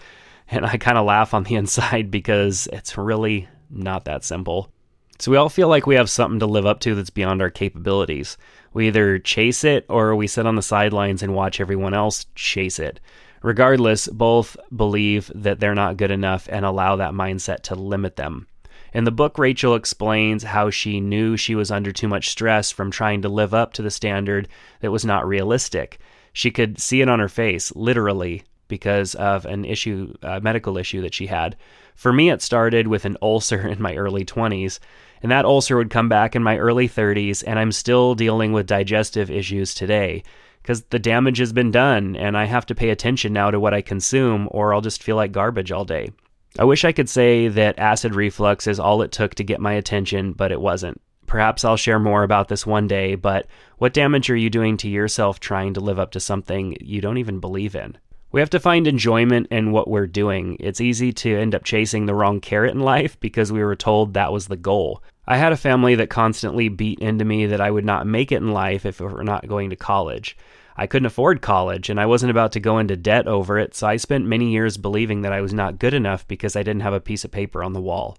And 0.48 0.64
I 0.64 0.76
kind 0.76 0.98
of 0.98 1.06
laugh 1.06 1.34
on 1.34 1.44
the 1.44 1.54
inside 1.56 2.10
because 2.10 2.68
it's 2.72 2.98
really 2.98 3.48
not 3.70 4.04
that 4.04 4.24
simple. 4.24 4.70
So 5.18 5.30
we 5.30 5.36
all 5.36 5.48
feel 5.48 5.68
like 5.68 5.86
we 5.86 5.94
have 5.94 6.10
something 6.10 6.40
to 6.40 6.46
live 6.46 6.66
up 6.66 6.80
to 6.80 6.94
that's 6.94 7.10
beyond 7.10 7.40
our 7.40 7.50
capabilities. 7.50 8.36
We 8.72 8.88
either 8.88 9.18
chase 9.18 9.64
it 9.64 9.86
or 9.88 10.14
we 10.14 10.26
sit 10.26 10.46
on 10.46 10.56
the 10.56 10.62
sidelines 10.62 11.22
and 11.22 11.34
watch 11.34 11.60
everyone 11.60 11.94
else 11.94 12.26
chase 12.34 12.78
it. 12.78 13.00
Regardless, 13.42 14.08
both 14.08 14.56
believe 14.74 15.30
that 15.34 15.60
they're 15.60 15.74
not 15.74 15.96
good 15.96 16.10
enough 16.10 16.48
and 16.50 16.64
allow 16.64 16.96
that 16.96 17.12
mindset 17.12 17.60
to 17.62 17.74
limit 17.74 18.16
them. 18.16 18.46
In 18.92 19.04
the 19.04 19.10
book, 19.10 19.38
Rachel 19.38 19.74
explains 19.74 20.42
how 20.42 20.70
she 20.70 21.00
knew 21.00 21.36
she 21.36 21.54
was 21.54 21.70
under 21.70 21.92
too 21.92 22.08
much 22.08 22.28
stress 22.28 22.70
from 22.70 22.90
trying 22.90 23.22
to 23.22 23.28
live 23.28 23.54
up 23.54 23.72
to 23.74 23.82
the 23.82 23.90
standard 23.90 24.48
that 24.80 24.90
was 24.90 25.04
not 25.04 25.26
realistic. 25.26 25.98
She 26.32 26.50
could 26.50 26.80
see 26.80 27.00
it 27.00 27.08
on 27.08 27.18
her 27.18 27.28
face, 27.28 27.74
literally, 27.74 28.42
because 28.68 29.14
of 29.14 29.44
an 29.46 29.64
issue, 29.64 30.14
a 30.22 30.40
medical 30.40 30.78
issue 30.78 31.00
that 31.02 31.14
she 31.14 31.26
had. 31.26 31.56
For 31.94 32.12
me, 32.12 32.30
it 32.30 32.42
started 32.42 32.88
with 32.88 33.04
an 33.04 33.16
ulcer 33.22 33.66
in 33.68 33.80
my 33.80 33.96
early 33.96 34.24
20s, 34.24 34.78
and 35.22 35.32
that 35.32 35.44
ulcer 35.44 35.76
would 35.76 35.90
come 35.90 36.08
back 36.08 36.36
in 36.36 36.42
my 36.42 36.58
early 36.58 36.88
30s, 36.88 37.42
and 37.46 37.58
I'm 37.58 37.72
still 37.72 38.14
dealing 38.14 38.52
with 38.52 38.66
digestive 38.66 39.30
issues 39.30 39.74
today 39.74 40.22
because 40.62 40.82
the 40.84 40.98
damage 40.98 41.38
has 41.38 41.52
been 41.52 41.70
done, 41.70 42.16
and 42.16 42.36
I 42.36 42.44
have 42.46 42.66
to 42.66 42.74
pay 42.74 42.90
attention 42.90 43.32
now 43.32 43.52
to 43.52 43.60
what 43.60 43.72
I 43.72 43.82
consume, 43.82 44.48
or 44.50 44.74
I'll 44.74 44.80
just 44.80 45.02
feel 45.02 45.14
like 45.14 45.30
garbage 45.30 45.70
all 45.70 45.84
day. 45.84 46.10
I 46.58 46.64
wish 46.64 46.84
I 46.84 46.92
could 46.92 47.08
say 47.08 47.46
that 47.48 47.78
acid 47.78 48.14
reflux 48.14 48.66
is 48.66 48.80
all 48.80 49.02
it 49.02 49.12
took 49.12 49.36
to 49.36 49.44
get 49.44 49.60
my 49.60 49.74
attention, 49.74 50.32
but 50.32 50.50
it 50.50 50.60
wasn't. 50.60 51.00
Perhaps 51.26 51.64
I'll 51.64 51.76
share 51.76 51.98
more 51.98 52.22
about 52.22 52.48
this 52.48 52.66
one 52.66 52.88
day, 52.88 53.14
but 53.14 53.46
what 53.78 53.92
damage 53.92 54.30
are 54.30 54.36
you 54.36 54.50
doing 54.50 54.76
to 54.78 54.88
yourself 54.88 55.38
trying 55.38 55.74
to 55.74 55.80
live 55.80 55.98
up 55.98 56.12
to 56.12 56.20
something 56.20 56.76
you 56.80 57.00
don't 57.00 57.18
even 57.18 57.40
believe 57.40 57.76
in? 57.76 57.98
We 58.32 58.40
have 58.40 58.50
to 58.50 58.60
find 58.60 58.86
enjoyment 58.86 59.46
in 59.50 59.72
what 59.72 59.88
we're 59.88 60.06
doing. 60.06 60.56
It's 60.58 60.80
easy 60.80 61.12
to 61.12 61.36
end 61.36 61.54
up 61.54 61.64
chasing 61.64 62.06
the 62.06 62.14
wrong 62.14 62.40
carrot 62.40 62.74
in 62.74 62.80
life 62.80 63.18
because 63.20 63.52
we 63.52 63.62
were 63.62 63.76
told 63.76 64.14
that 64.14 64.32
was 64.32 64.48
the 64.48 64.56
goal. 64.56 65.02
I 65.26 65.36
had 65.38 65.52
a 65.52 65.56
family 65.56 65.94
that 65.96 66.10
constantly 66.10 66.68
beat 66.68 67.00
into 67.00 67.24
me 67.24 67.46
that 67.46 67.60
I 67.60 67.70
would 67.70 67.84
not 67.84 68.06
make 68.06 68.30
it 68.32 68.36
in 68.36 68.52
life 68.52 68.86
if 68.86 69.00
we 69.00 69.06
were 69.06 69.24
not 69.24 69.48
going 69.48 69.70
to 69.70 69.76
college. 69.76 70.36
I 70.76 70.86
couldn't 70.86 71.06
afford 71.06 71.40
college 71.40 71.88
and 71.88 71.98
I 71.98 72.06
wasn't 72.06 72.30
about 72.30 72.52
to 72.52 72.60
go 72.60 72.78
into 72.78 72.96
debt 72.96 73.26
over 73.26 73.58
it, 73.58 73.74
so 73.74 73.86
I 73.86 73.96
spent 73.96 74.26
many 74.26 74.52
years 74.52 74.76
believing 74.76 75.22
that 75.22 75.32
I 75.32 75.40
was 75.40 75.54
not 75.54 75.78
good 75.78 75.94
enough 75.94 76.28
because 76.28 76.54
I 76.54 76.62
didn't 76.62 76.82
have 76.82 76.92
a 76.92 77.00
piece 77.00 77.24
of 77.24 77.30
paper 77.30 77.62
on 77.62 77.72
the 77.72 77.80
wall. 77.80 78.18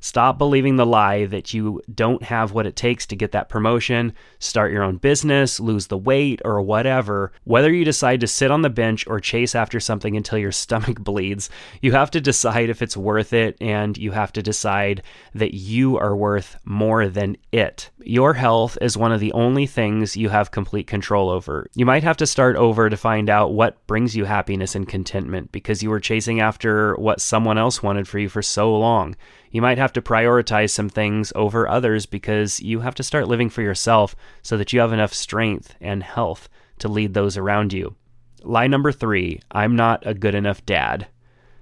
Stop 0.00 0.38
believing 0.38 0.76
the 0.76 0.86
lie 0.86 1.26
that 1.26 1.52
you 1.52 1.82
don't 1.94 2.22
have 2.22 2.52
what 2.52 2.66
it 2.66 2.76
takes 2.76 3.06
to 3.06 3.16
get 3.16 3.32
that 3.32 3.48
promotion, 3.48 4.12
start 4.38 4.72
your 4.72 4.82
own 4.82 4.96
business, 4.96 5.60
lose 5.60 5.86
the 5.86 5.98
weight, 5.98 6.40
or 6.44 6.62
whatever. 6.62 7.32
Whether 7.44 7.72
you 7.72 7.84
decide 7.84 8.20
to 8.20 8.26
sit 8.26 8.50
on 8.50 8.62
the 8.62 8.70
bench 8.70 9.06
or 9.06 9.20
chase 9.20 9.54
after 9.54 9.80
something 9.80 10.16
until 10.16 10.38
your 10.38 10.52
stomach 10.58 11.00
bleeds, 11.00 11.50
you 11.82 11.92
have 11.92 12.10
to 12.12 12.20
decide 12.20 12.70
if 12.70 12.82
it's 12.82 12.96
worth 12.96 13.32
it 13.32 13.56
and 13.60 13.96
you 13.96 14.12
have 14.12 14.32
to 14.32 14.42
decide 14.42 15.02
that 15.34 15.54
you 15.54 15.98
are 15.98 16.16
worth 16.16 16.56
more 16.64 17.08
than 17.08 17.36
it. 17.52 17.90
Your 18.02 18.34
health 18.34 18.78
is 18.80 18.96
one 18.96 19.12
of 19.12 19.20
the 19.20 19.32
only 19.32 19.66
things 19.66 20.16
you 20.16 20.28
have 20.28 20.50
complete 20.50 20.86
control 20.86 21.28
over. 21.30 21.68
You 21.74 21.86
might 21.86 22.02
have 22.04 22.16
to 22.18 22.26
start 22.26 22.56
over 22.56 22.88
to 22.88 22.96
find 22.96 23.28
out 23.28 23.52
what 23.52 23.86
brings 23.86 24.16
you 24.16 24.24
happiness 24.24 24.74
and 24.74 24.88
contentment 24.88 25.52
because 25.52 25.82
you 25.82 25.90
were 25.90 26.00
chasing 26.00 26.40
after 26.40 26.94
what 26.96 27.20
someone 27.20 27.58
else 27.58 27.82
wanted 27.82 28.08
for 28.08 28.18
you 28.18 28.28
for 28.28 28.42
so 28.42 28.76
long. 28.76 29.16
You 29.50 29.62
might 29.62 29.78
have 29.78 29.92
to 29.94 30.02
prioritize 30.02 30.70
some 30.70 30.88
things 30.88 31.32
over 31.34 31.68
others 31.68 32.06
because 32.06 32.60
you 32.60 32.80
have 32.80 32.94
to 32.96 33.02
start 33.02 33.28
living 33.28 33.48
for 33.48 33.62
yourself 33.62 34.14
so 34.42 34.56
that 34.56 34.72
you 34.72 34.80
have 34.80 34.92
enough 34.92 35.14
strength 35.14 35.74
and 35.80 36.02
health 36.02 36.48
to 36.78 36.88
lead 36.88 37.14
those 37.14 37.36
around 37.36 37.72
you. 37.72 37.94
Lie 38.42 38.66
number 38.66 38.92
three 38.92 39.40
I'm 39.50 39.76
not 39.76 40.06
a 40.06 40.14
good 40.14 40.34
enough 40.34 40.64
dad. 40.64 41.06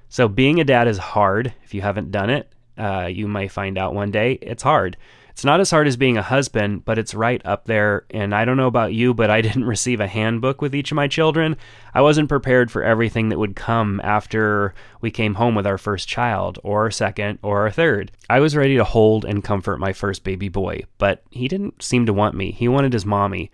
So, 0.08 0.28
being 0.28 0.60
a 0.60 0.64
dad 0.64 0.86
is 0.86 0.98
hard. 0.98 1.52
If 1.64 1.74
you 1.74 1.82
haven't 1.82 2.12
done 2.12 2.30
it, 2.30 2.52
uh, 2.78 3.08
you 3.10 3.26
might 3.26 3.50
find 3.50 3.76
out 3.76 3.94
one 3.94 4.10
day 4.10 4.38
it's 4.40 4.62
hard. 4.62 4.96
It's 5.36 5.44
not 5.44 5.60
as 5.60 5.70
hard 5.70 5.86
as 5.86 5.98
being 5.98 6.16
a 6.16 6.22
husband, 6.22 6.86
but 6.86 6.96
it's 6.96 7.14
right 7.14 7.42
up 7.44 7.66
there. 7.66 8.06
And 8.08 8.34
I 8.34 8.46
don't 8.46 8.56
know 8.56 8.68
about 8.68 8.94
you, 8.94 9.12
but 9.12 9.28
I 9.28 9.40
didn't 9.42 9.66
receive 9.66 10.00
a 10.00 10.06
handbook 10.06 10.62
with 10.62 10.74
each 10.74 10.90
of 10.90 10.94
my 10.94 11.08
children. 11.08 11.58
I 11.92 12.00
wasn't 12.00 12.30
prepared 12.30 12.70
for 12.70 12.82
everything 12.82 13.28
that 13.28 13.38
would 13.38 13.54
come 13.54 14.00
after 14.02 14.72
we 15.02 15.10
came 15.10 15.34
home 15.34 15.54
with 15.54 15.66
our 15.66 15.76
first 15.76 16.08
child, 16.08 16.58
or 16.62 16.84
our 16.84 16.90
second, 16.90 17.38
or 17.42 17.60
our 17.60 17.70
third. 17.70 18.12
I 18.30 18.40
was 18.40 18.56
ready 18.56 18.76
to 18.76 18.84
hold 18.84 19.26
and 19.26 19.44
comfort 19.44 19.78
my 19.78 19.92
first 19.92 20.24
baby 20.24 20.48
boy, 20.48 20.84
but 20.96 21.22
he 21.30 21.48
didn't 21.48 21.82
seem 21.82 22.06
to 22.06 22.14
want 22.14 22.34
me. 22.34 22.52
He 22.52 22.66
wanted 22.66 22.94
his 22.94 23.04
mommy. 23.04 23.50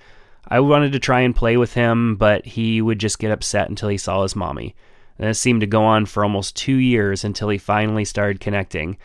I 0.47 0.61
wanted 0.61 0.93
to 0.93 1.01
try 1.01 1.23
and 1.23 1.35
play 1.35 1.57
with 1.57 1.75
him, 1.75 2.15
but 2.15 2.47
he 2.47 2.81
would 2.81 3.01
just 3.01 3.19
get 3.19 3.33
upset 3.33 3.69
until 3.69 3.89
he 3.89 3.99
saw 3.99 4.23
his 4.23 4.37
mommy. 4.37 4.77
And 5.19 5.29
this 5.29 5.41
seemed 5.41 5.62
to 5.62 5.67
go 5.67 5.83
on 5.83 6.07
for 6.07 6.23
almost 6.23 6.55
two 6.55 6.77
years 6.77 7.25
until 7.25 7.49
he 7.49 7.59
finally 7.59 8.05
started 8.05 8.38
connecting. 8.38 8.99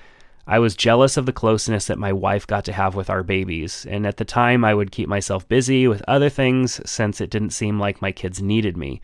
I 0.49 0.59
was 0.59 0.77
jealous 0.77 1.17
of 1.17 1.25
the 1.25 1.33
closeness 1.33 1.87
that 1.87 1.99
my 1.99 2.13
wife 2.13 2.47
got 2.47 2.63
to 2.65 2.71
have 2.71 2.95
with 2.95 3.09
our 3.09 3.21
babies, 3.21 3.85
and 3.89 4.07
at 4.07 4.15
the 4.15 4.23
time 4.23 4.63
I 4.63 4.73
would 4.73 4.93
keep 4.93 5.09
myself 5.09 5.45
busy 5.49 5.89
with 5.89 6.01
other 6.07 6.29
things 6.29 6.79
since 6.89 7.19
it 7.19 7.29
didn't 7.29 7.49
seem 7.49 7.81
like 7.81 8.01
my 8.01 8.13
kids 8.13 8.41
needed 8.41 8.77
me. 8.77 9.01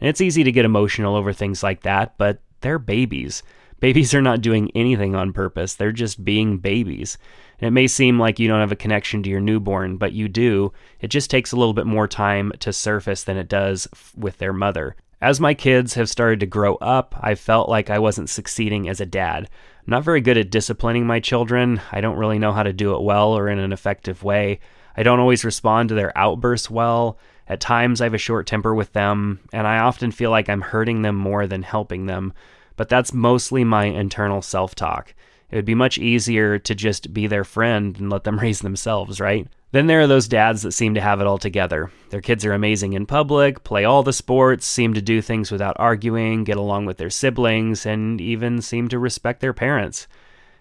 And 0.00 0.08
it's 0.08 0.22
easy 0.22 0.42
to 0.42 0.52
get 0.52 0.64
emotional 0.64 1.14
over 1.14 1.34
things 1.34 1.62
like 1.62 1.82
that, 1.82 2.14
but 2.16 2.40
they're 2.62 2.78
babies. 2.78 3.42
Babies 3.78 4.14
are 4.14 4.22
not 4.22 4.40
doing 4.40 4.70
anything 4.74 5.14
on 5.14 5.34
purpose, 5.34 5.74
they're 5.74 5.92
just 5.92 6.24
being 6.24 6.56
babies. 6.56 7.18
And 7.60 7.68
it 7.68 7.72
may 7.72 7.88
seem 7.88 8.18
like 8.18 8.38
you 8.38 8.48
don't 8.48 8.60
have 8.60 8.72
a 8.72 8.76
connection 8.76 9.22
to 9.22 9.30
your 9.30 9.40
newborn, 9.40 9.98
but 9.98 10.14
you 10.14 10.28
do. 10.28 10.72
It 11.00 11.08
just 11.08 11.30
takes 11.30 11.52
a 11.52 11.56
little 11.56 11.74
bit 11.74 11.86
more 11.86 12.08
time 12.08 12.52
to 12.60 12.72
surface 12.72 13.22
than 13.22 13.36
it 13.36 13.48
does 13.48 13.86
with 14.16 14.38
their 14.38 14.54
mother. 14.54 14.96
As 15.20 15.40
my 15.40 15.54
kids 15.54 15.94
have 15.94 16.10
started 16.10 16.40
to 16.40 16.46
grow 16.46 16.76
up, 16.76 17.14
I 17.20 17.34
felt 17.34 17.68
like 17.68 17.88
I 17.88 17.98
wasn't 17.98 18.28
succeeding 18.28 18.88
as 18.88 19.00
a 19.00 19.06
dad. 19.06 19.48
Not 19.86 20.02
very 20.02 20.20
good 20.20 20.36
at 20.36 20.50
disciplining 20.50 21.06
my 21.06 21.20
children. 21.20 21.80
I 21.92 22.00
don't 22.00 22.18
really 22.18 22.40
know 22.40 22.52
how 22.52 22.64
to 22.64 22.72
do 22.72 22.94
it 22.94 23.02
well 23.02 23.36
or 23.36 23.48
in 23.48 23.60
an 23.60 23.72
effective 23.72 24.24
way. 24.24 24.58
I 24.96 25.02
don't 25.04 25.20
always 25.20 25.44
respond 25.44 25.90
to 25.90 25.94
their 25.94 26.16
outbursts 26.18 26.70
well. 26.70 27.18
At 27.48 27.60
times, 27.60 28.00
I 28.00 28.04
have 28.04 28.14
a 28.14 28.18
short 28.18 28.46
temper 28.48 28.74
with 28.74 28.92
them, 28.92 29.38
and 29.52 29.66
I 29.66 29.78
often 29.78 30.10
feel 30.10 30.30
like 30.30 30.48
I'm 30.48 30.62
hurting 30.62 31.02
them 31.02 31.14
more 31.14 31.46
than 31.46 31.62
helping 31.62 32.06
them. 32.06 32.32
But 32.74 32.88
that's 32.88 33.12
mostly 33.12 33.62
my 33.62 33.84
internal 33.84 34.42
self 34.42 34.74
talk. 34.74 35.14
It 35.50 35.56
would 35.56 35.64
be 35.64 35.76
much 35.76 35.98
easier 35.98 36.58
to 36.58 36.74
just 36.74 37.14
be 37.14 37.28
their 37.28 37.44
friend 37.44 37.96
and 37.98 38.10
let 38.10 38.24
them 38.24 38.38
raise 38.40 38.60
themselves, 38.60 39.20
right? 39.20 39.46
Then 39.72 39.88
there 39.88 40.00
are 40.00 40.06
those 40.06 40.28
dads 40.28 40.62
that 40.62 40.72
seem 40.72 40.94
to 40.94 41.00
have 41.00 41.20
it 41.20 41.26
all 41.26 41.38
together. 41.38 41.90
Their 42.10 42.20
kids 42.20 42.44
are 42.44 42.52
amazing 42.52 42.92
in 42.92 43.04
public, 43.04 43.64
play 43.64 43.84
all 43.84 44.02
the 44.02 44.12
sports, 44.12 44.64
seem 44.64 44.94
to 44.94 45.02
do 45.02 45.20
things 45.20 45.50
without 45.50 45.76
arguing, 45.78 46.44
get 46.44 46.56
along 46.56 46.86
with 46.86 46.98
their 46.98 47.10
siblings, 47.10 47.84
and 47.84 48.20
even 48.20 48.62
seem 48.62 48.88
to 48.88 48.98
respect 48.98 49.40
their 49.40 49.52
parents. 49.52 50.06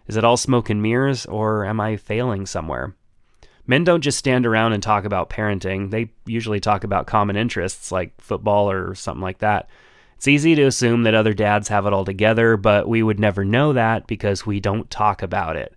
Is 0.08 0.18
it 0.18 0.24
all 0.24 0.38
smoke 0.38 0.70
and 0.70 0.82
mirrors, 0.82 1.26
or 1.26 1.66
am 1.66 1.80
I 1.80 1.98
failing 1.98 2.46
somewhere? 2.46 2.96
Men 3.68 3.84
don't 3.84 4.02
just 4.02 4.20
stand 4.20 4.46
around 4.46 4.74
and 4.74 4.84
talk 4.84 5.06
about 5.06 5.30
parenting, 5.30 5.92
they 5.92 6.12
usually 6.26 6.60
talk 6.60 6.84
about 6.84 7.08
common 7.08 7.36
interests 7.36 7.92
like 7.92 8.20
football 8.20 8.70
or 8.70 8.94
something 8.96 9.24
like 9.24 9.40
that. 9.40 9.70
It's 10.18 10.28
easy 10.28 10.56
to 10.56 10.64
assume 10.64 11.04
that 11.04 11.16
other 11.16 11.34
dads 11.34 11.68
have 11.68 11.86
it 11.86 11.94
all 11.94 12.06
together, 12.06 12.58
but 12.58 12.88
we 12.88 13.04
would 13.04 13.20
never 13.20 13.44
know 13.44 13.74
that 13.74 14.08
because 14.08 14.46
we 14.46 14.60
don't 14.60 14.90
talk 14.90 15.22
about 15.22 15.56
it. 15.56 15.76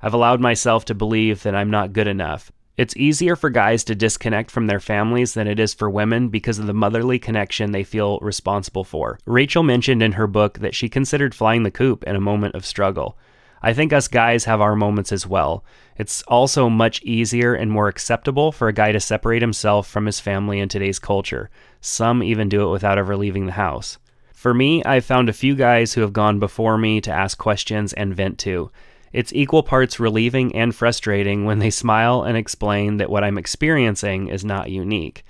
I've 0.00 0.14
allowed 0.14 0.40
myself 0.40 0.84
to 0.86 0.94
believe 0.94 1.42
that 1.42 1.54
I'm 1.54 1.70
not 1.70 1.92
good 1.92 2.06
enough, 2.06 2.52
it's 2.76 2.96
easier 2.96 3.36
for 3.36 3.50
guys 3.50 3.84
to 3.84 3.94
disconnect 3.94 4.50
from 4.50 4.66
their 4.66 4.80
families 4.80 5.34
than 5.34 5.46
it 5.46 5.60
is 5.60 5.74
for 5.74 5.90
women 5.90 6.28
because 6.28 6.58
of 6.58 6.66
the 6.66 6.72
motherly 6.72 7.18
connection 7.18 7.72
they 7.72 7.84
feel 7.84 8.18
responsible 8.20 8.84
for. 8.84 9.18
Rachel 9.26 9.62
mentioned 9.62 10.02
in 10.02 10.12
her 10.12 10.26
book 10.26 10.60
that 10.60 10.74
she 10.74 10.88
considered 10.88 11.34
flying 11.34 11.62
the 11.62 11.70
coop 11.70 12.02
in 12.04 12.16
a 12.16 12.20
moment 12.20 12.54
of 12.54 12.64
struggle. 12.64 13.18
I 13.60 13.74
think 13.74 13.92
us 13.92 14.08
guys 14.08 14.44
have 14.46 14.60
our 14.60 14.74
moments 14.74 15.12
as 15.12 15.26
well. 15.26 15.64
It's 15.96 16.22
also 16.22 16.68
much 16.68 17.02
easier 17.02 17.54
and 17.54 17.70
more 17.70 17.88
acceptable 17.88 18.50
for 18.50 18.68
a 18.68 18.72
guy 18.72 18.90
to 18.90 18.98
separate 19.00 19.42
himself 19.42 19.86
from 19.86 20.06
his 20.06 20.18
family 20.18 20.58
in 20.58 20.68
today's 20.68 20.98
culture. 20.98 21.50
Some 21.80 22.22
even 22.22 22.48
do 22.48 22.66
it 22.66 22.72
without 22.72 22.98
ever 22.98 23.16
leaving 23.16 23.46
the 23.46 23.52
house. 23.52 23.98
For 24.32 24.52
me, 24.52 24.82
I've 24.82 25.04
found 25.04 25.28
a 25.28 25.32
few 25.32 25.54
guys 25.54 25.92
who 25.92 26.00
have 26.00 26.12
gone 26.12 26.40
before 26.40 26.76
me 26.76 27.00
to 27.02 27.12
ask 27.12 27.38
questions 27.38 27.92
and 27.92 28.16
vent 28.16 28.38
to. 28.40 28.72
It's 29.12 29.32
equal 29.32 29.62
parts 29.62 30.00
relieving 30.00 30.54
and 30.54 30.74
frustrating 30.74 31.44
when 31.44 31.58
they 31.58 31.70
smile 31.70 32.22
and 32.22 32.36
explain 32.36 32.96
that 32.96 33.10
what 33.10 33.24
I'm 33.24 33.38
experiencing 33.38 34.28
is 34.28 34.44
not 34.44 34.70
unique. 34.70 35.24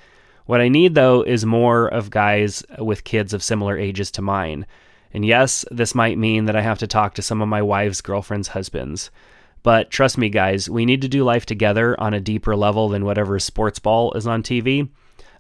What 0.46 0.60
I 0.60 0.68
need, 0.68 0.94
though, 0.94 1.22
is 1.22 1.46
more 1.46 1.88
of 1.88 2.10
guys 2.10 2.64
with 2.78 3.04
kids 3.04 3.32
of 3.32 3.42
similar 3.42 3.76
ages 3.76 4.10
to 4.12 4.22
mine. 4.22 4.66
And 5.12 5.24
yes, 5.24 5.64
this 5.70 5.94
might 5.94 6.18
mean 6.18 6.46
that 6.46 6.56
I 6.56 6.62
have 6.62 6.78
to 6.78 6.86
talk 6.86 7.14
to 7.14 7.22
some 7.22 7.42
of 7.42 7.48
my 7.48 7.62
wife's 7.62 8.00
girlfriend's 8.00 8.48
husbands. 8.48 9.10
But 9.62 9.90
trust 9.90 10.18
me, 10.18 10.28
guys, 10.28 10.68
we 10.68 10.84
need 10.84 11.02
to 11.02 11.08
do 11.08 11.24
life 11.24 11.46
together 11.46 11.98
on 12.00 12.14
a 12.14 12.20
deeper 12.20 12.56
level 12.56 12.88
than 12.88 13.04
whatever 13.04 13.38
sports 13.38 13.78
ball 13.78 14.12
is 14.14 14.26
on 14.26 14.42
TV. 14.42 14.88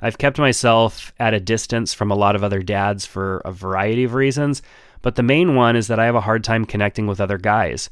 I've 0.00 0.18
kept 0.18 0.38
myself 0.38 1.12
at 1.18 1.34
a 1.34 1.40
distance 1.40 1.94
from 1.94 2.10
a 2.10 2.16
lot 2.16 2.34
of 2.34 2.42
other 2.42 2.60
dads 2.60 3.06
for 3.06 3.40
a 3.44 3.52
variety 3.52 4.04
of 4.04 4.14
reasons, 4.14 4.62
but 5.00 5.14
the 5.16 5.22
main 5.22 5.54
one 5.54 5.76
is 5.76 5.88
that 5.88 6.00
I 6.00 6.06
have 6.06 6.14
a 6.14 6.20
hard 6.20 6.44
time 6.44 6.64
connecting 6.64 7.06
with 7.06 7.20
other 7.20 7.38
guys. 7.38 7.88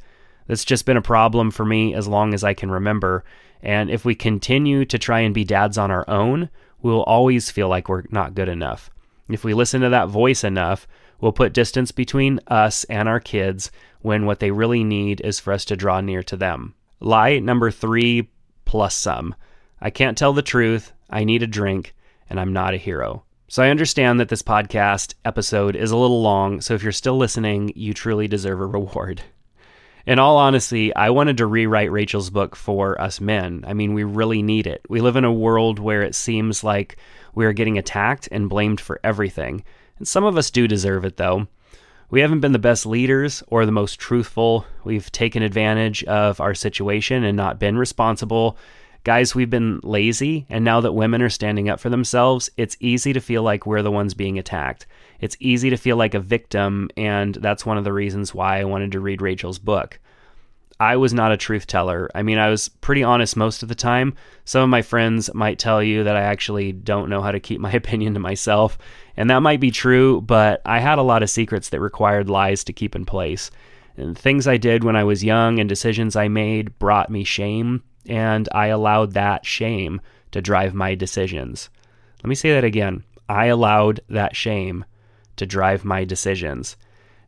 That's 0.51 0.65
just 0.65 0.85
been 0.85 0.97
a 0.97 1.01
problem 1.01 1.53
for 1.53 1.65
me 1.65 1.95
as 1.95 2.09
long 2.09 2.35
as 2.35 2.43
I 2.43 2.55
can 2.55 2.73
remember. 2.73 3.23
And 3.63 3.89
if 3.89 4.05
we 4.05 4.17
continue 4.17 4.85
to 4.85 4.99
try 4.99 5.21
and 5.21 5.33
be 5.33 5.45
dads 5.45 5.79
on 5.79 5.93
our 5.93 6.05
own, 6.11 6.51
we 6.83 6.91
will 6.91 7.05
always 7.05 7.53
feel 7.53 7.69
like 7.69 7.89
we're 7.89 8.03
not 8.11 8.35
good 8.35 8.49
enough. 8.49 8.91
If 9.29 9.45
we 9.45 9.55
listen 9.55 9.81
to 9.83 9.91
that 9.91 10.09
voice 10.09 10.43
enough, 10.43 10.89
we'll 11.21 11.31
put 11.31 11.53
distance 11.53 11.93
between 11.93 12.41
us 12.49 12.83
and 12.83 13.09
our 13.09 13.21
kids 13.21 13.71
when 14.01 14.27
what 14.27 14.41
they 14.41 14.51
really 14.51 14.83
need 14.83 15.21
is 15.21 15.39
for 15.39 15.53
us 15.53 15.65
to 15.67 15.77
draw 15.77 16.01
near 16.01 16.25
to 16.25 16.37
them. 16.37 16.75
Lie 16.99 17.39
number 17.39 17.71
three 17.71 18.29
plus 18.65 18.97
some. 18.97 19.37
I 19.81 19.91
can't 19.91 20.19
tell 20.19 20.33
the 20.33 20.43
truth. 20.43 20.93
I 21.09 21.23
need 21.23 21.45
a 21.45 21.47
drink, 21.47 21.95
and 22.29 22.41
I'm 22.41 22.53
not 22.53 22.75
a 22.75 22.77
hero. 22.77 23.23
So 23.47 23.63
I 23.63 23.71
understand 23.71 24.19
that 24.19 24.31
this 24.31 24.43
podcast 24.43 25.15
episode 25.25 25.77
is 25.77 25.93
a 25.93 25.97
little 25.97 26.23
long, 26.23 26.61
so 26.61 26.75
if 26.75 26.83
you're 26.83 26.91
still 26.91 27.19
listening, 27.19 27.73
you 27.77 27.95
truly 27.95 28.27
deserve 28.27 28.61
a 28.61 28.67
reward. 28.67 29.23
In 30.07 30.19
all 30.19 30.39
honesty, 30.39 30.95
I 30.95 31.11
wanted 31.11 31.37
to 31.39 31.47
rewrite 31.47 31.93
Rachel's 31.93 32.31
book 32.31 32.57
for 32.57 33.01
us 33.01 33.21
men. 33.21 33.65
I 33.67 33.75
mean, 33.75 33.93
we 33.93 34.03
really 34.03 34.43
need 34.43 34.67
it. 34.67 34.83
We 34.89 35.01
live 35.01 35.17
in 35.17 35.25
a 35.25 35.33
world 35.33 35.79
where 35.79 36.03
it 36.03 36.15
seems 36.15 36.65
like 36.65 36.97
we 37.35 37.45
are 37.45 37.53
getting 37.53 37.77
attacked 37.77 38.29
and 38.33 38.49
blamed 38.49 38.81
for 38.81 38.99
everything. 39.05 39.63
And 39.99 40.09
some 40.09 40.25
of 40.25 40.39
us 40.39 40.51
do 40.51 40.67
deserve 40.67 41.05
it, 41.05 41.17
though. 41.17 41.49
We 42.11 42.23
haven't 42.23 42.41
been 42.41 42.53
the 42.53 42.59
best 42.59 42.87
leaders 42.87 43.43
or 43.49 43.67
the 43.67 43.73
most 43.73 44.01
truthful. 44.01 44.67
We've 44.85 45.13
taken 45.13 45.43
advantage 45.43 46.03
of 46.05 46.41
our 46.41 46.55
situation 46.55 47.23
and 47.23 47.37
not 47.37 47.61
been 47.61 47.77
responsible. 47.77 48.57
Guys, 49.05 49.35
we've 49.35 49.49
been 49.49 49.81
lazy, 49.83 50.45
and 50.51 50.65
now 50.65 50.81
that 50.81 50.93
women 50.93 51.23
are 51.23 51.31
standing 51.31 51.69
up 51.69 51.79
for 51.79 51.89
themselves, 51.89 52.51
it's 52.57 52.77
easy 52.81 53.13
to 53.13 53.21
feel 53.21 53.43
like 53.43 53.65
we're 53.65 53.83
the 53.83 53.91
ones 53.91 54.15
being 54.15 54.39
attacked. 54.39 54.87
It's 55.21 55.37
easy 55.41 55.71
to 55.71 55.77
feel 55.77 55.97
like 55.97 56.15
a 56.15 56.21
victim, 56.21 56.89
and 56.97 57.35
that's 57.35 57.67
one 57.67 57.79
of 57.79 57.85
the 57.85 57.93
reasons 57.93 58.35
why 58.35 58.61
I 58.61 58.65
wanted 58.65 58.93
to 58.93 59.01
read 59.01 59.21
Rachel's 59.21 59.59
book. 59.59 59.99
I 60.81 60.97
was 60.97 61.13
not 61.13 61.31
a 61.31 61.37
truth 61.37 61.67
teller. 61.67 62.11
I 62.15 62.23
mean, 62.23 62.39
I 62.39 62.49
was 62.49 62.71
pretty 62.71 63.03
honest 63.03 63.37
most 63.37 63.63
of 63.63 63.69
the 63.69 63.75
time. 63.75 64.15
Some 64.47 64.63
of 64.63 64.71
my 64.71 64.81
friends 64.81 65.33
might 65.35 65.59
tell 65.59 65.83
you 65.83 66.05
that 66.05 66.17
I 66.17 66.23
actually 66.23 66.73
don't 66.73 67.11
know 67.11 67.21
how 67.21 67.33
to 67.33 67.39
keep 67.39 67.61
my 67.61 67.71
opinion 67.73 68.15
to 68.15 68.21
myself, 68.21 68.79
and 69.17 69.29
that 69.29 69.43
might 69.43 69.61
be 69.61 69.71
true, 69.71 70.23
but 70.23 70.63
I 70.65 70.79
had 70.79 70.99
a 70.99 71.03
lot 71.03 71.23
of 71.23 71.29
secrets 71.29 71.69
that 71.69 71.81
required 71.81 72.31
lies 72.31 72.65
to 72.65 72.73
keep 72.73 72.97
in 72.97 73.05
place. 73.05 73.51
And 73.99 74.17
things 74.17 74.49
I 74.49 74.57
did 74.57 74.83
when 74.83 74.97
I 74.97 75.05
was 75.05 75.23
young 75.23 75.59
and 75.59 75.69
decisions 75.69 76.17
I 76.17 76.29
made 76.29 76.79
brought 76.79 77.11
me 77.11 77.25
shame, 77.25 77.83
and 78.07 78.49
I 78.53 78.69
allowed 78.69 79.13
that 79.13 79.45
shame 79.45 80.01
to 80.31 80.41
drive 80.41 80.73
my 80.73 80.95
decisions. 80.95 81.69
Let 82.23 82.29
me 82.29 82.35
say 82.35 82.53
that 82.53 82.65
again. 82.65 83.05
I 83.29 83.47
allowed 83.47 84.01
that 84.09 84.35
shame 84.35 84.87
to 85.37 85.47
drive 85.47 85.85
my 85.85 86.05
decisions. 86.05 86.77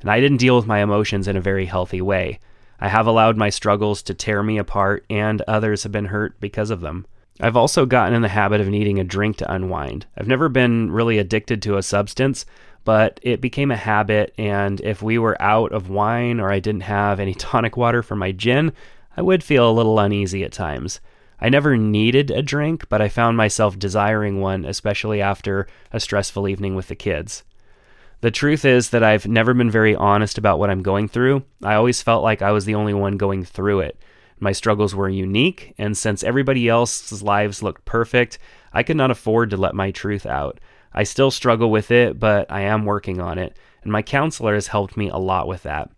And 0.00 0.10
I 0.10 0.20
didn't 0.20 0.38
deal 0.38 0.56
with 0.56 0.66
my 0.66 0.82
emotions 0.82 1.28
in 1.28 1.36
a 1.36 1.40
very 1.40 1.66
healthy 1.66 2.00
way. 2.00 2.40
I 2.80 2.88
have 2.88 3.06
allowed 3.06 3.36
my 3.36 3.50
struggles 3.50 4.02
to 4.02 4.14
tear 4.14 4.42
me 4.42 4.58
apart, 4.58 5.04
and 5.08 5.40
others 5.42 5.84
have 5.84 5.92
been 5.92 6.06
hurt 6.06 6.40
because 6.40 6.70
of 6.70 6.80
them. 6.80 7.06
I've 7.40 7.56
also 7.56 7.86
gotten 7.86 8.14
in 8.14 8.22
the 8.22 8.28
habit 8.28 8.60
of 8.60 8.68
needing 8.68 8.98
a 8.98 9.04
drink 9.04 9.36
to 9.36 9.52
unwind. 9.52 10.06
I've 10.18 10.26
never 10.26 10.48
been 10.48 10.90
really 10.90 11.18
addicted 11.18 11.62
to 11.62 11.76
a 11.76 11.82
substance, 11.82 12.44
but 12.84 13.20
it 13.22 13.40
became 13.40 13.70
a 13.70 13.76
habit, 13.76 14.34
and 14.36 14.80
if 14.80 15.02
we 15.02 15.18
were 15.18 15.40
out 15.40 15.72
of 15.72 15.88
wine 15.90 16.40
or 16.40 16.50
I 16.50 16.58
didn't 16.58 16.82
have 16.82 17.20
any 17.20 17.34
tonic 17.48 17.76
water 17.76 18.02
for 18.02 18.16
my 18.16 18.32
gin, 18.32 18.72
I 19.16 19.22
would 19.22 19.44
feel 19.44 19.70
a 19.70 19.72
little 19.72 19.98
uneasy 19.98 20.42
at 20.42 20.52
times. 20.52 21.00
I 21.40 21.48
never 21.48 21.76
needed 21.76 22.30
a 22.30 22.42
drink, 22.42 22.88
but 22.88 23.02
I 23.02 23.08
found 23.08 23.36
myself 23.36 23.78
desiring 23.78 24.40
one, 24.40 24.64
especially 24.64 25.20
after 25.20 25.66
a 25.92 26.00
stressful 26.00 26.48
evening 26.48 26.76
with 26.76 26.88
the 26.88 26.94
kids. 26.94 27.42
The 28.22 28.30
truth 28.30 28.64
is 28.64 28.90
that 28.90 29.02
I've 29.02 29.26
never 29.26 29.52
been 29.52 29.68
very 29.68 29.96
honest 29.96 30.38
about 30.38 30.60
what 30.60 30.70
I'm 30.70 30.84
going 30.84 31.08
through. 31.08 31.42
I 31.60 31.74
always 31.74 32.02
felt 32.02 32.22
like 32.22 32.40
I 32.40 32.52
was 32.52 32.64
the 32.64 32.76
only 32.76 32.94
one 32.94 33.16
going 33.16 33.44
through 33.44 33.80
it. 33.80 33.98
My 34.38 34.52
struggles 34.52 34.94
were 34.94 35.08
unique, 35.08 35.74
and 35.76 35.98
since 35.98 36.22
everybody 36.22 36.68
else's 36.68 37.24
lives 37.24 37.64
looked 37.64 37.84
perfect, 37.84 38.38
I 38.72 38.84
could 38.84 38.96
not 38.96 39.10
afford 39.10 39.50
to 39.50 39.56
let 39.56 39.74
my 39.74 39.90
truth 39.90 40.24
out. 40.24 40.60
I 40.94 41.02
still 41.02 41.32
struggle 41.32 41.68
with 41.68 41.90
it, 41.90 42.20
but 42.20 42.46
I 42.48 42.60
am 42.60 42.84
working 42.84 43.20
on 43.20 43.38
it, 43.38 43.56
and 43.82 43.90
my 43.90 44.02
counselor 44.02 44.54
has 44.54 44.68
helped 44.68 44.96
me 44.96 45.08
a 45.08 45.16
lot 45.16 45.48
with 45.48 45.64
that. 45.64 45.90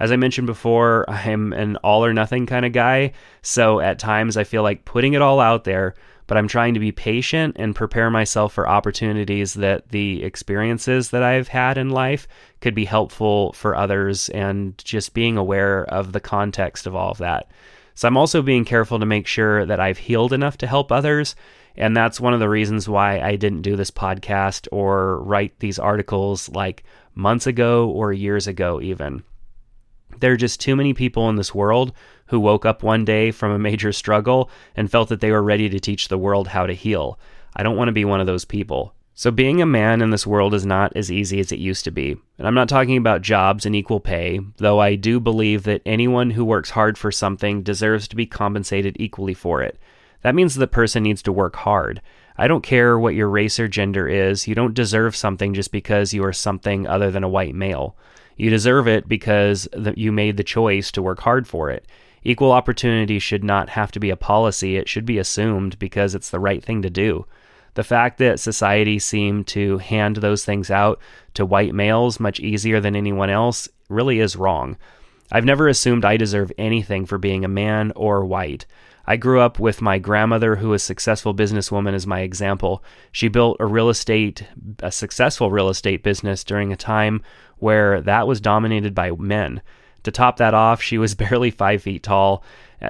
As 0.00 0.10
I 0.10 0.16
mentioned 0.16 0.48
before, 0.48 1.04
I'm 1.08 1.52
an 1.52 1.76
all 1.76 2.04
or 2.04 2.12
nothing 2.12 2.46
kind 2.46 2.66
of 2.66 2.72
guy, 2.72 3.12
so 3.40 3.78
at 3.78 4.00
times 4.00 4.36
I 4.36 4.42
feel 4.42 4.64
like 4.64 4.84
putting 4.84 5.12
it 5.12 5.22
all 5.22 5.38
out 5.38 5.62
there 5.62 5.94
but 6.28 6.36
I'm 6.36 6.46
trying 6.46 6.74
to 6.74 6.80
be 6.80 6.92
patient 6.92 7.56
and 7.58 7.74
prepare 7.74 8.10
myself 8.10 8.52
for 8.52 8.68
opportunities 8.68 9.54
that 9.54 9.88
the 9.88 10.22
experiences 10.22 11.10
that 11.10 11.22
I've 11.22 11.48
had 11.48 11.78
in 11.78 11.88
life 11.88 12.28
could 12.60 12.74
be 12.74 12.84
helpful 12.84 13.54
for 13.54 13.74
others 13.74 14.28
and 14.28 14.76
just 14.84 15.14
being 15.14 15.38
aware 15.38 15.84
of 15.86 16.12
the 16.12 16.20
context 16.20 16.86
of 16.86 16.94
all 16.94 17.10
of 17.10 17.18
that. 17.18 17.50
So 17.94 18.06
I'm 18.06 18.18
also 18.18 18.42
being 18.42 18.66
careful 18.66 19.00
to 19.00 19.06
make 19.06 19.26
sure 19.26 19.64
that 19.64 19.80
I've 19.80 19.98
healed 19.98 20.34
enough 20.34 20.58
to 20.58 20.66
help 20.66 20.92
others. 20.92 21.34
And 21.76 21.96
that's 21.96 22.20
one 22.20 22.34
of 22.34 22.40
the 22.40 22.48
reasons 22.48 22.88
why 22.88 23.20
I 23.20 23.36
didn't 23.36 23.62
do 23.62 23.74
this 23.74 23.90
podcast 23.90 24.68
or 24.70 25.22
write 25.22 25.58
these 25.60 25.78
articles 25.78 26.50
like 26.50 26.84
months 27.14 27.46
ago 27.46 27.88
or 27.88 28.12
years 28.12 28.46
ago, 28.46 28.82
even. 28.82 29.24
There 30.20 30.32
are 30.32 30.36
just 30.36 30.60
too 30.60 30.76
many 30.76 30.92
people 30.92 31.30
in 31.30 31.36
this 31.36 31.54
world 31.54 31.92
who 32.28 32.40
woke 32.40 32.64
up 32.64 32.82
one 32.82 33.04
day 33.04 33.30
from 33.30 33.52
a 33.52 33.58
major 33.58 33.92
struggle 33.92 34.50
and 34.76 34.90
felt 34.90 35.08
that 35.08 35.20
they 35.20 35.30
were 35.30 35.42
ready 35.42 35.68
to 35.68 35.80
teach 35.80 36.08
the 36.08 36.18
world 36.18 36.48
how 36.48 36.66
to 36.66 36.72
heal. 36.72 37.18
I 37.56 37.62
don't 37.62 37.76
want 37.76 37.88
to 37.88 37.92
be 37.92 38.04
one 38.04 38.20
of 38.20 38.26
those 38.26 38.44
people. 38.44 38.94
So, 39.14 39.32
being 39.32 39.60
a 39.60 39.66
man 39.66 40.00
in 40.00 40.10
this 40.10 40.28
world 40.28 40.54
is 40.54 40.64
not 40.64 40.92
as 40.94 41.10
easy 41.10 41.40
as 41.40 41.50
it 41.50 41.58
used 41.58 41.82
to 41.86 41.90
be. 41.90 42.16
And 42.38 42.46
I'm 42.46 42.54
not 42.54 42.68
talking 42.68 42.96
about 42.96 43.20
jobs 43.20 43.66
and 43.66 43.74
equal 43.74 43.98
pay, 43.98 44.38
though 44.58 44.78
I 44.78 44.94
do 44.94 45.18
believe 45.18 45.64
that 45.64 45.82
anyone 45.84 46.30
who 46.30 46.44
works 46.44 46.70
hard 46.70 46.96
for 46.96 47.10
something 47.10 47.64
deserves 47.64 48.06
to 48.08 48.16
be 48.16 48.26
compensated 48.26 48.96
equally 49.00 49.34
for 49.34 49.60
it. 49.60 49.76
That 50.22 50.36
means 50.36 50.54
the 50.54 50.68
person 50.68 51.02
needs 51.02 51.20
to 51.22 51.32
work 51.32 51.56
hard. 51.56 52.00
I 52.36 52.46
don't 52.46 52.62
care 52.62 52.96
what 52.96 53.16
your 53.16 53.28
race 53.28 53.58
or 53.58 53.66
gender 53.66 54.06
is, 54.06 54.46
you 54.46 54.54
don't 54.54 54.72
deserve 54.72 55.16
something 55.16 55.52
just 55.52 55.72
because 55.72 56.14
you 56.14 56.24
are 56.24 56.32
something 56.32 56.86
other 56.86 57.10
than 57.10 57.24
a 57.24 57.28
white 57.28 57.56
male. 57.56 57.96
You 58.36 58.50
deserve 58.50 58.86
it 58.86 59.08
because 59.08 59.66
you 59.96 60.12
made 60.12 60.36
the 60.36 60.44
choice 60.44 60.92
to 60.92 61.02
work 61.02 61.18
hard 61.18 61.48
for 61.48 61.70
it. 61.70 61.88
Equal 62.24 62.52
opportunity 62.52 63.18
should 63.18 63.44
not 63.44 63.70
have 63.70 63.90
to 63.92 64.00
be 64.00 64.10
a 64.10 64.16
policy, 64.16 64.76
it 64.76 64.88
should 64.88 65.06
be 65.06 65.18
assumed 65.18 65.78
because 65.78 66.14
it's 66.14 66.30
the 66.30 66.40
right 66.40 66.62
thing 66.62 66.82
to 66.82 66.90
do. 66.90 67.26
The 67.74 67.84
fact 67.84 68.18
that 68.18 68.40
society 68.40 68.98
seemed 68.98 69.46
to 69.48 69.78
hand 69.78 70.16
those 70.16 70.44
things 70.44 70.70
out 70.70 71.00
to 71.34 71.46
white 71.46 71.74
males 71.74 72.18
much 72.18 72.40
easier 72.40 72.80
than 72.80 72.96
anyone 72.96 73.30
else 73.30 73.68
really 73.88 74.18
is 74.18 74.36
wrong. 74.36 74.76
I've 75.30 75.44
never 75.44 75.68
assumed 75.68 76.04
I 76.04 76.16
deserve 76.16 76.50
anything 76.58 77.06
for 77.06 77.18
being 77.18 77.44
a 77.44 77.48
man 77.48 77.92
or 77.94 78.24
white. 78.24 78.66
I 79.06 79.16
grew 79.16 79.40
up 79.40 79.58
with 79.58 79.80
my 79.80 79.98
grandmother, 79.98 80.56
who 80.56 80.70
was 80.70 80.82
a 80.82 80.86
successful 80.86 81.34
businesswoman, 81.34 81.94
as 81.94 82.06
my 82.06 82.20
example. 82.20 82.82
She 83.12 83.28
built 83.28 83.56
a 83.60 83.66
real 83.66 83.88
estate, 83.88 84.44
a 84.80 84.92
successful 84.92 85.50
real 85.50 85.68
estate 85.68 86.02
business 86.02 86.44
during 86.44 86.72
a 86.72 86.76
time 86.76 87.22
where 87.56 88.00
that 88.02 88.26
was 88.26 88.40
dominated 88.40 88.94
by 88.94 89.10
men. 89.12 89.62
To 90.04 90.10
top 90.10 90.36
that 90.38 90.54
off, 90.54 90.82
she 90.82 90.98
was 90.98 91.14
barely 91.16 91.50
five 91.50 91.82
feet 91.82 92.02
tall. 92.02 92.42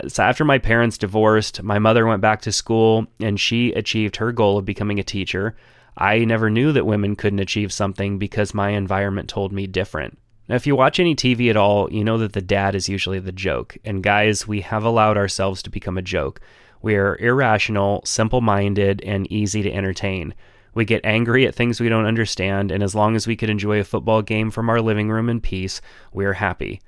So 0.09 0.23
after 0.23 0.45
my 0.45 0.59
parents 0.59 0.99
divorced, 0.99 1.63
my 1.63 1.79
mother 1.79 2.07
went 2.07 2.21
back 2.21 2.43
to 2.43 2.53
school 2.53 3.07
and 3.21 3.41
she 3.41 3.73
achieved 3.73 4.17
her 4.17 4.33
goal 4.33 4.59
of 4.59 4.67
becoming 4.67 4.99
a 4.99 5.05
teacher. 5.05 5.57
I 5.97 6.25
never 6.25 6.51
knew 6.51 6.73
that 6.73 6.87
women 6.87 7.17
couldn't 7.17 7.39
achieve 7.41 7.73
something 7.73 8.19
because 8.19 8.55
my 8.55 8.71
environment 8.71 9.29
told 9.29 9.53
me 9.53 9.67
different. 9.67 10.19
Now, 10.49 10.55
if 10.55 10.67
you 10.67 10.77
watch 10.77 11.01
any 11.01 11.15
TV 11.15 11.51
at 11.51 11.57
all, 11.57 11.93
you 11.93 12.05
know 12.05 12.19
that 12.19 12.33
the 12.33 12.41
dad 12.41 12.75
is 12.75 12.89
usually 12.89 13.19
the 13.19 13.33
joke. 13.33 13.77
And 13.85 14.03
guys, 14.03 14.47
we 14.47 14.61
have 14.63 14.85
allowed 14.85 15.17
ourselves 15.17 15.63
to 15.63 15.71
become 15.71 15.99
a 15.99 16.03
joke. 16.03 16.41
We 16.81 16.97
are 16.97 17.19
irrational, 17.19 18.03
simple 18.05 18.41
minded, 18.41 19.03
and 19.05 19.31
easy 19.31 19.63
to 19.63 19.73
entertain. 19.73 20.35
We 20.75 20.85
get 20.85 21.05
angry 21.05 21.47
at 21.47 21.55
things 21.55 21.81
we 21.81 21.89
don't 21.89 22.07
understand, 22.07 22.71
and 22.71 22.83
as 22.83 22.95
long 22.95 23.17
as 23.17 23.27
we 23.27 23.37
could 23.37 23.51
enjoy 23.51 23.81
a 23.81 23.85
football 23.85 24.23
game 24.23 24.51
from 24.51 24.71
our 24.71 24.81
living 24.81 25.11
room 25.11 25.29
in 25.29 25.41
peace, 25.41 25.81
we 26.13 26.25
are 26.25 26.35
happy. 26.35 26.81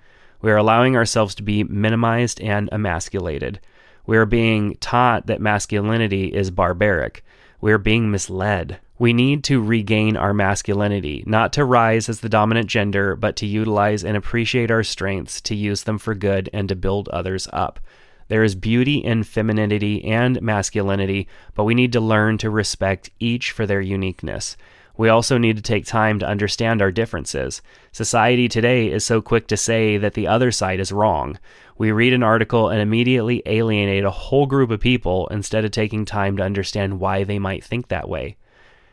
We 0.43 0.51
are 0.51 0.57
allowing 0.57 0.97
ourselves 0.97 1.35
to 1.37 1.43
be 1.43 1.65
minimized 1.65 2.41
and 2.41 2.69
emasculated. 2.73 3.61
We 4.07 4.17
are 4.17 4.27
being 4.27 4.77
taught 4.77 5.27
that 5.27 5.41
masculinity 5.41 6.35
is 6.35 6.51
barbaric. 6.51 7.25
We 7.61 7.73
are 7.73 7.79
being 7.79 8.11
misled. 8.11 8.81
We 8.99 9.13
need 9.13 9.45
to 9.45 9.63
regain 9.63 10.17
our 10.17 10.35
masculinity, 10.35 11.25
not 11.27 11.53
to 11.55 11.65
rise 11.65 12.09
as 12.09 12.21
the 12.21 12.29
dominant 12.29 12.69
gender, 12.69 13.17
but 13.17 13.37
to 13.37 13.47
utilize 13.47 14.05
and 14.05 14.17
appreciate 14.17 14.71
our 14.71 14.83
strengths, 14.83 15.41
to 15.43 15.55
use 15.55 15.85
them 15.85 15.99
for 15.99 16.15
good, 16.15 16.51
and 16.53 16.69
to 16.69 16.75
build 16.75 17.09
others 17.09 17.49
up. 17.53 17.81
There 18.29 18.45
is 18.45 18.55
beauty 18.55 18.99
in 18.99 19.25
femininity 19.25 20.05
and 20.05 20.41
masculinity, 20.41 21.29
but 21.55 21.65
we 21.65 21.75
need 21.75 21.93
to 21.93 22.01
learn 22.01 22.39
to 22.39 22.51
respect 22.51 23.11
each 23.19 23.51
for 23.51 23.67
their 23.67 23.81
uniqueness. 23.81 24.57
We 25.01 25.09
also 25.09 25.39
need 25.39 25.57
to 25.57 25.63
take 25.63 25.87
time 25.87 26.19
to 26.19 26.29
understand 26.29 26.83
our 26.83 26.93
differences. 26.93 27.63
Society 27.91 28.49
today 28.49 28.91
is 28.91 29.03
so 29.03 29.23
quick 29.23 29.47
to 29.47 29.57
say 29.57 29.97
that 29.97 30.13
the 30.13 30.27
other 30.27 30.53
side 30.53 30.79
is 30.79 30.93
wrong. 30.93 31.39
We 31.79 31.91
read 31.91 32.13
an 32.13 32.23
article 32.23 32.69
and 32.69 32.83
immediately 32.83 33.43
alienate 33.47 34.05
a 34.05 34.11
whole 34.11 34.45
group 34.45 34.71
of 34.71 34.79
people 34.79 35.27
instead 35.29 35.65
of 35.65 35.71
taking 35.71 36.05
time 36.05 36.37
to 36.37 36.43
understand 36.43 37.01
why 37.01 37.25
they 37.25 37.39
might 37.39 37.65
think 37.65 37.89
that 37.89 38.11
way. 38.11 38.37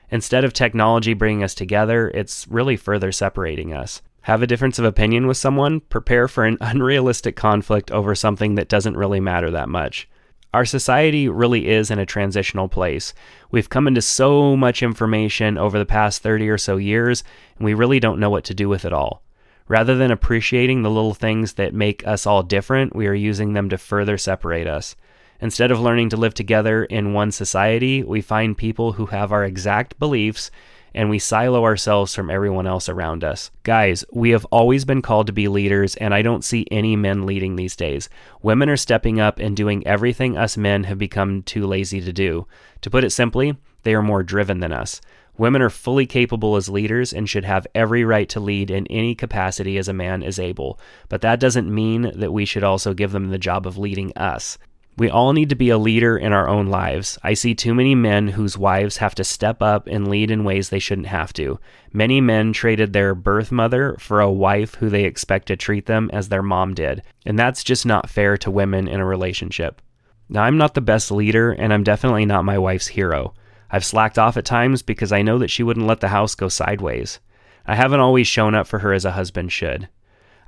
Instead 0.10 0.46
of 0.46 0.54
technology 0.54 1.13
bringing 1.13 1.43
us 1.43 1.54
together, 1.54 2.08
it's 2.13 2.48
really 2.48 2.78
further 2.78 3.12
separating 3.12 3.74
us. 3.74 4.02
Have 4.22 4.41
a 4.41 4.48
difference 4.48 4.80
of 4.80 4.86
opinion 4.86 5.28
with 5.28 5.36
someone, 5.36 5.82
prepare 5.82 6.30
for 6.30 6.46
an 6.46 6.58
unrealistic 6.62 7.36
conflict 7.36 7.91
over 7.91 8.15
something 8.15 8.56
that 8.56 8.70
doesn't 8.70 8.96
really 8.96 9.20
matter 9.20 9.52
that 9.52 9.67
much. 9.67 10.08
Our 10.54 10.66
society 10.66 11.28
really 11.28 11.68
is 11.68 11.92
in 11.92 12.00
a 12.00 12.06
transitional 12.06 12.70
place. 12.70 13.14
We've 13.52 13.70
come 13.70 13.88
into 13.88 14.02
so 14.02 14.56
much 14.56 14.82
information 14.82 15.58
over 15.58 15.78
the 15.78 15.86
past 15.86 16.24
30 16.24 16.50
or 16.50 16.58
so 16.58 16.78
years, 16.78 17.24
and 17.58 17.66
we 17.66 17.74
really 17.74 18.00
don't 18.00 18.20
know 18.20 18.30
what 18.30 18.46
to 18.46 18.54
do 18.54 18.70
with 18.70 18.86
it 18.86 18.94
all. 18.94 19.22
Rather 19.68 19.96
than 19.96 20.12
appreciating 20.12 20.82
the 20.82 20.90
little 20.90 21.14
things 21.14 21.54
that 21.54 21.74
make 21.74 22.08
us 22.08 22.26
all 22.26 22.44
different, 22.44 22.96
we 22.96 23.08
are 23.08 23.14
using 23.14 23.54
them 23.54 23.70
to 23.70 23.78
further 23.78 24.18
separate 24.18 24.68
us. 24.68 24.96
Instead 25.42 25.70
of 25.70 25.82
learning 25.82 26.10
to 26.10 26.18
live 26.18 26.34
together 26.34 26.86
in 26.86 27.14
one 27.14 27.32
society, 27.32 28.02
we 28.02 28.22
find 28.22 28.58
people 28.58 28.94
who 28.94 29.08
have 29.08 29.32
our 29.32 29.44
exact 29.44 30.00
beliefs 30.00 30.50
and 30.98 31.12
we 31.12 31.20
silo 31.20 31.64
ourselves 31.64 32.16
from 32.16 32.32
everyone 32.32 32.66
else 32.66 32.90
around 32.90 33.24
us. 33.24 33.52
Guys, 33.62 34.04
we 34.12 34.32
have 34.32 34.46
always 34.46 34.84
been 34.84 35.04
called 35.04 35.28
to 35.28 35.34
be 35.34 35.48
leaders, 35.48 35.96
and 35.98 36.12
I 36.12 36.24
don't 36.24 36.44
see 36.44 36.66
any 36.72 36.96
men 36.96 37.28
leading 37.28 37.56
these 37.56 37.76
days. 37.76 38.10
Women 38.42 38.68
are 38.68 38.76
stepping 38.76 39.20
up 39.20 39.38
and 39.38 39.56
doing 39.56 39.86
everything 39.86 40.36
us 40.36 40.58
men 40.58 40.86
have 40.86 40.98
become 40.98 41.44
too 41.44 41.68
lazy 41.68 42.02
to 42.02 42.12
do. 42.12 42.48
To 42.82 42.90
put 42.90 43.04
it 43.04 43.12
simply, 43.12 43.58
they 43.84 43.94
are 43.94 44.02
more 44.02 44.24
driven 44.24 44.60
than 44.60 44.72
us. 44.72 45.00
Women 45.38 45.62
are 45.62 45.70
fully 45.70 46.08
capable 46.08 46.56
as 46.56 46.68
leaders 46.68 47.14
and 47.14 47.30
should 47.30 47.46
have 47.46 47.68
every 47.76 48.04
right 48.04 48.28
to 48.30 48.40
lead 48.40 48.72
in 48.72 48.88
any 48.88 49.14
capacity 49.14 49.78
as 49.78 49.88
a 49.88 49.94
man 49.94 50.24
is 50.24 50.40
able, 50.40 50.80
but 51.10 51.22
that 51.22 51.40
doesn't 51.40 51.72
mean 51.72 52.12
that 52.16 52.34
we 52.34 52.44
should 52.44 52.64
also 52.64 52.96
give 52.96 53.12
them 53.12 53.30
the 53.30 53.38
job 53.38 53.68
of 53.68 53.78
leading 53.78 54.12
us. 54.18 54.58
We 54.98 55.12
all 55.12 55.34
need 55.34 55.50
to 55.50 55.56
be 55.56 55.70
a 55.70 55.78
leader 55.78 56.18
in 56.18 56.34
our 56.34 56.50
own 56.50 56.68
lives. 56.68 57.20
I 57.22 57.36
see 57.36 57.54
too 57.54 57.76
many 57.76 57.94
men 57.94 58.30
whose 58.30 58.58
wives 58.58 58.98
have 58.98 59.14
to 59.16 59.24
step 59.24 59.62
up 59.62 59.86
and 59.86 60.08
lead 60.08 60.32
in 60.32 60.44
ways 60.44 60.70
they 60.70 60.80
shouldn't 60.80 61.08
have 61.08 61.32
to. 61.34 61.60
Many 61.94 62.20
men 62.20 62.52
traded 62.52 62.94
their 62.94 63.14
birth 63.14 63.52
mother 63.52 63.96
for 64.00 64.22
a 64.22 64.32
wife 64.32 64.74
who 64.76 64.90
they 64.90 65.04
expect 65.04 65.50
to 65.50 65.56
treat 65.56 65.86
them 65.86 66.10
as 66.12 66.30
their 66.30 66.42
mom 66.42 66.74
did, 66.74 67.04
and 67.28 67.38
that's 67.38 67.64
just 67.64 67.86
not 67.86 68.10
fair 68.10 68.38
to 68.38 68.50
women 68.50 68.88
in 68.88 69.00
a 69.00 69.06
relationship. 69.06 69.84
Now, 70.30 70.44
I'm 70.44 70.58
not 70.58 70.74
the 70.74 70.82
best 70.82 71.12
leader, 71.12 71.52
and 71.52 71.72
I'm 71.72 71.84
definitely 71.84 72.26
not 72.26 72.44
my 72.44 72.58
wife's 72.58 72.88
hero. 72.88 73.36
I've 73.70 73.86
slacked 73.86 74.18
off 74.18 74.36
at 74.36 74.46
times 74.46 74.82
because 74.82 75.12
I 75.12 75.22
know 75.22 75.38
that 75.38 75.52
she 75.52 75.62
wouldn't 75.62 75.86
let 75.86 76.00
the 76.00 76.08
house 76.08 76.34
go 76.34 76.50
sideways. 76.50 77.20
I 77.68 77.76
haven't 77.76 78.00
always 78.00 78.26
shown 78.26 78.56
up 78.56 78.66
for 78.66 78.80
her 78.80 78.94
as 78.94 79.06
a 79.06 79.12
husband 79.12 79.52
should. 79.52 79.90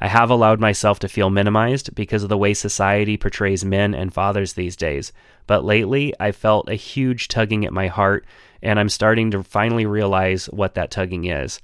I 0.02 0.08
have 0.08 0.30
allowed 0.30 0.60
myself 0.60 1.00
to 1.00 1.10
feel 1.10 1.30
minimized 1.30 1.94
because 1.94 2.24
of 2.24 2.30
the 2.30 2.38
way 2.38 2.54
society 2.54 3.18
portrays 3.18 3.66
men 3.66 3.94
and 3.94 4.14
fathers 4.14 4.54
these 4.54 4.76
days, 4.78 5.12
but 5.46 5.66
lately 5.66 6.14
I 6.20 6.32
felt 6.32 6.70
a 6.70 6.76
huge 6.76 7.28
tugging 7.28 7.66
at 7.66 7.74
my 7.74 7.88
heart, 7.88 8.26
and 8.62 8.80
I'm 8.80 8.90
starting 8.90 9.32
to 9.32 9.44
finally 9.44 9.86
realize 9.86 10.46
what 10.46 10.76
that 10.76 10.92
tugging 10.92 11.26
is. 11.26 11.60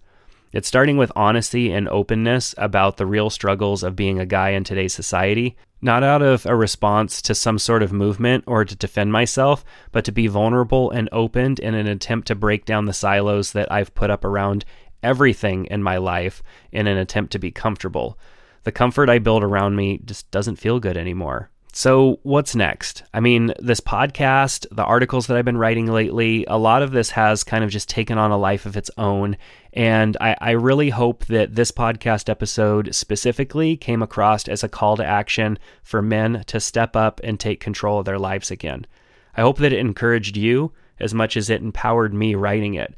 It's 0.52 0.68
starting 0.68 0.98
with 0.98 1.12
honesty 1.16 1.72
and 1.72 1.88
openness 1.90 2.56
about 2.58 2.98
the 2.98 3.06
real 3.06 3.30
struggles 3.30 3.84
of 3.84 3.96
being 3.96 4.20
a 4.20 4.26
guy 4.26 4.52
in 4.52 4.64
today's 4.64 4.94
society, 4.94 5.58
not 5.82 6.02
out 6.02 6.22
of 6.22 6.46
a 6.46 6.56
response 6.56 7.22
to 7.24 7.36
some 7.36 7.60
sort 7.60 7.84
of 7.84 7.92
movement 7.92 8.44
or 8.48 8.64
to 8.64 8.76
defend 8.76 9.12
myself, 9.12 9.66
but 9.92 10.06
to 10.06 10.12
be 10.12 10.28
vulnerable 10.28 10.92
and 10.92 11.10
opened 11.12 11.60
in 11.60 11.74
an 11.74 11.88
attempt 11.88 12.28
to 12.28 12.36
break 12.36 12.66
down 12.66 12.86
the 12.86 12.94
silos 12.94 13.52
that 13.52 13.72
I've 13.72 13.94
put 13.96 14.10
up 14.10 14.24
around 14.24 14.66
everything 15.06 15.66
in 15.68 15.84
my 15.84 15.98
life 15.98 16.44
in 16.72 16.88
an 16.88 16.98
attempt 16.98 17.32
to 17.34 17.40
be 17.40 17.52
comfortable. 17.52 18.18
The 18.64 18.72
comfort 18.72 19.10
I 19.10 19.20
build 19.20 19.44
around 19.44 19.76
me 19.76 20.00
just 20.04 20.30
doesn't 20.32 20.58
feel 20.58 20.80
good 20.80 20.98
anymore. 20.98 21.52
So, 21.78 22.20
what's 22.24 22.56
next? 22.56 23.04
I 23.14 23.20
mean, 23.20 23.54
this 23.60 23.82
podcast, 23.82 24.66
the 24.72 24.86
articles 24.86 25.28
that 25.28 25.36
I've 25.36 25.44
been 25.44 25.58
writing 25.58 25.88
lately, 25.88 26.46
a 26.48 26.58
lot 26.58 26.82
of 26.82 26.92
this 26.92 27.10
has 27.12 27.44
kind 27.44 27.66
of 27.66 27.70
just 27.70 27.90
taken 27.90 28.18
on 28.18 28.32
a 28.32 28.38
life 28.38 28.66
of 28.66 28.78
its 28.78 28.90
own. 28.98 29.36
And 29.74 30.16
I, 30.22 30.38
I, 30.40 30.52
really 30.52 30.90
hope 30.90 31.26
that 31.26 31.54
this 31.54 31.74
podcast 31.74 32.30
episode 32.30 32.96
specifically 32.96 33.76
came 33.76 34.02
across 34.02 34.48
as 34.48 34.64
a 34.64 34.70
call 34.70 34.96
to 34.96 35.06
action 35.06 35.60
for 35.84 36.02
men 36.02 36.46
to 36.48 36.62
step 36.62 36.96
up 36.96 37.20
and 37.26 37.38
take 37.38 37.60
control 37.60 38.00
of 38.00 38.06
their 38.06 38.20
lives 38.20 38.52
again. 38.52 38.88
I 39.36 39.42
hope 39.42 39.58
that 39.58 39.74
it 39.74 39.80
encouraged 39.80 40.38
you 40.38 40.72
as 41.02 41.14
much 41.14 41.36
as 41.36 41.50
it 41.50 41.62
empowered 41.62 42.14
me 42.14 42.36
writing 42.36 42.76
it. 42.76 42.96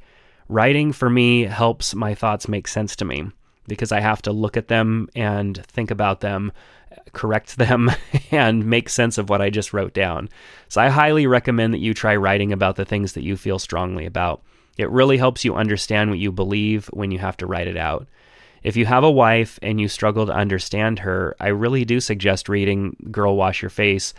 Writing 0.49 0.93
for 0.93 1.09
me 1.09 1.43
helps 1.43 1.93
my 1.93 2.15
thoughts 2.15 2.47
make 2.47 2.67
sense 2.67 2.95
to 2.97 3.05
me 3.05 3.31
because 3.67 3.91
I 3.91 3.99
have 3.99 4.21
to 4.23 4.31
look 4.31 4.55
at 4.55 4.69
them 4.69 5.09
and 5.13 5.63
think 5.65 5.91
about 5.91 6.21
them, 6.21 6.53
correct 7.11 7.57
them, 7.57 7.91
and 8.31 8.65
make 8.65 8.87
sense 8.87 9.17
of 9.17 9.29
what 9.29 9.41
I 9.41 9.49
just 9.49 9.73
wrote 9.73 9.93
down. 9.93 10.29
So 10.69 10.81
I 10.81 10.87
highly 10.87 11.27
recommend 11.27 11.73
that 11.73 11.79
you 11.79 11.93
try 11.93 12.15
writing 12.15 12.53
about 12.53 12.77
the 12.77 12.85
things 12.85 13.13
that 13.13 13.23
you 13.23 13.35
feel 13.35 13.59
strongly 13.59 14.05
about. 14.05 14.41
It 14.77 14.89
really 14.89 15.17
helps 15.17 15.43
you 15.43 15.55
understand 15.55 16.09
what 16.09 16.19
you 16.19 16.31
believe 16.31 16.87
when 16.87 17.11
you 17.11 17.19
have 17.19 17.35
to 17.37 17.47
write 17.47 17.67
it 17.67 17.77
out. 17.77 18.07
If 18.63 18.75
you 18.75 18.85
have 18.85 19.03
a 19.03 19.11
wife 19.11 19.59
and 19.61 19.81
you 19.81 19.87
struggle 19.87 20.25
to 20.25 20.33
understand 20.33 20.99
her, 20.99 21.35
I 21.39 21.47
really 21.47 21.83
do 21.83 21.99
suggest 21.99 22.49
reading 22.49 22.95
Girl 23.11 23.35
Wash 23.35 23.61
Your 23.61 23.69
Face. 23.69 24.13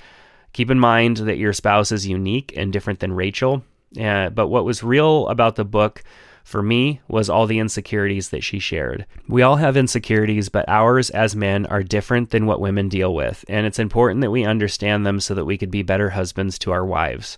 Keep 0.53 0.71
in 0.71 0.79
mind 0.79 1.19
that 1.19 1.39
your 1.39 1.53
spouse 1.53 1.93
is 1.93 2.07
unique 2.07 2.53
and 2.57 2.73
different 2.73 3.01
than 3.01 3.13
Rachel, 3.13 3.63
uh, 4.01 4.31
but 4.31 4.49
what 4.49 4.65
was 4.65 4.83
real 4.83 5.29
about 5.29 5.57
the 5.57 5.65
book 5.65 6.03
for 6.45 6.63
me 6.63 7.01
was 7.09 7.29
all 7.29 7.47
the 7.47 7.59
insecurities 7.59 8.31
that 8.31 8.43
she 8.43 8.59
shared. 8.59 9.05
We 9.29 9.43
all 9.43 9.57
have 9.57 9.77
insecurities, 9.77 10.49
but 10.49 10.69
ours 10.69 11.11
as 11.11 11.37
men 11.37 11.67
are 11.67 11.83
different 11.83 12.31
than 12.31 12.47
what 12.47 12.61
women 12.61 12.89
deal 12.89 13.15
with, 13.15 13.45
and 13.49 13.67
it's 13.67 13.79
important 13.79 14.23
that 14.23 14.31
we 14.31 14.45
understand 14.45 15.05
them 15.05 15.21
so 15.21 15.35
that 15.35 15.45
we 15.45 15.59
could 15.59 15.71
be 15.71 15.83
better 15.83 16.11
husbands 16.11 16.59
to 16.61 16.73
our 16.73 16.87
wives. 16.87 17.37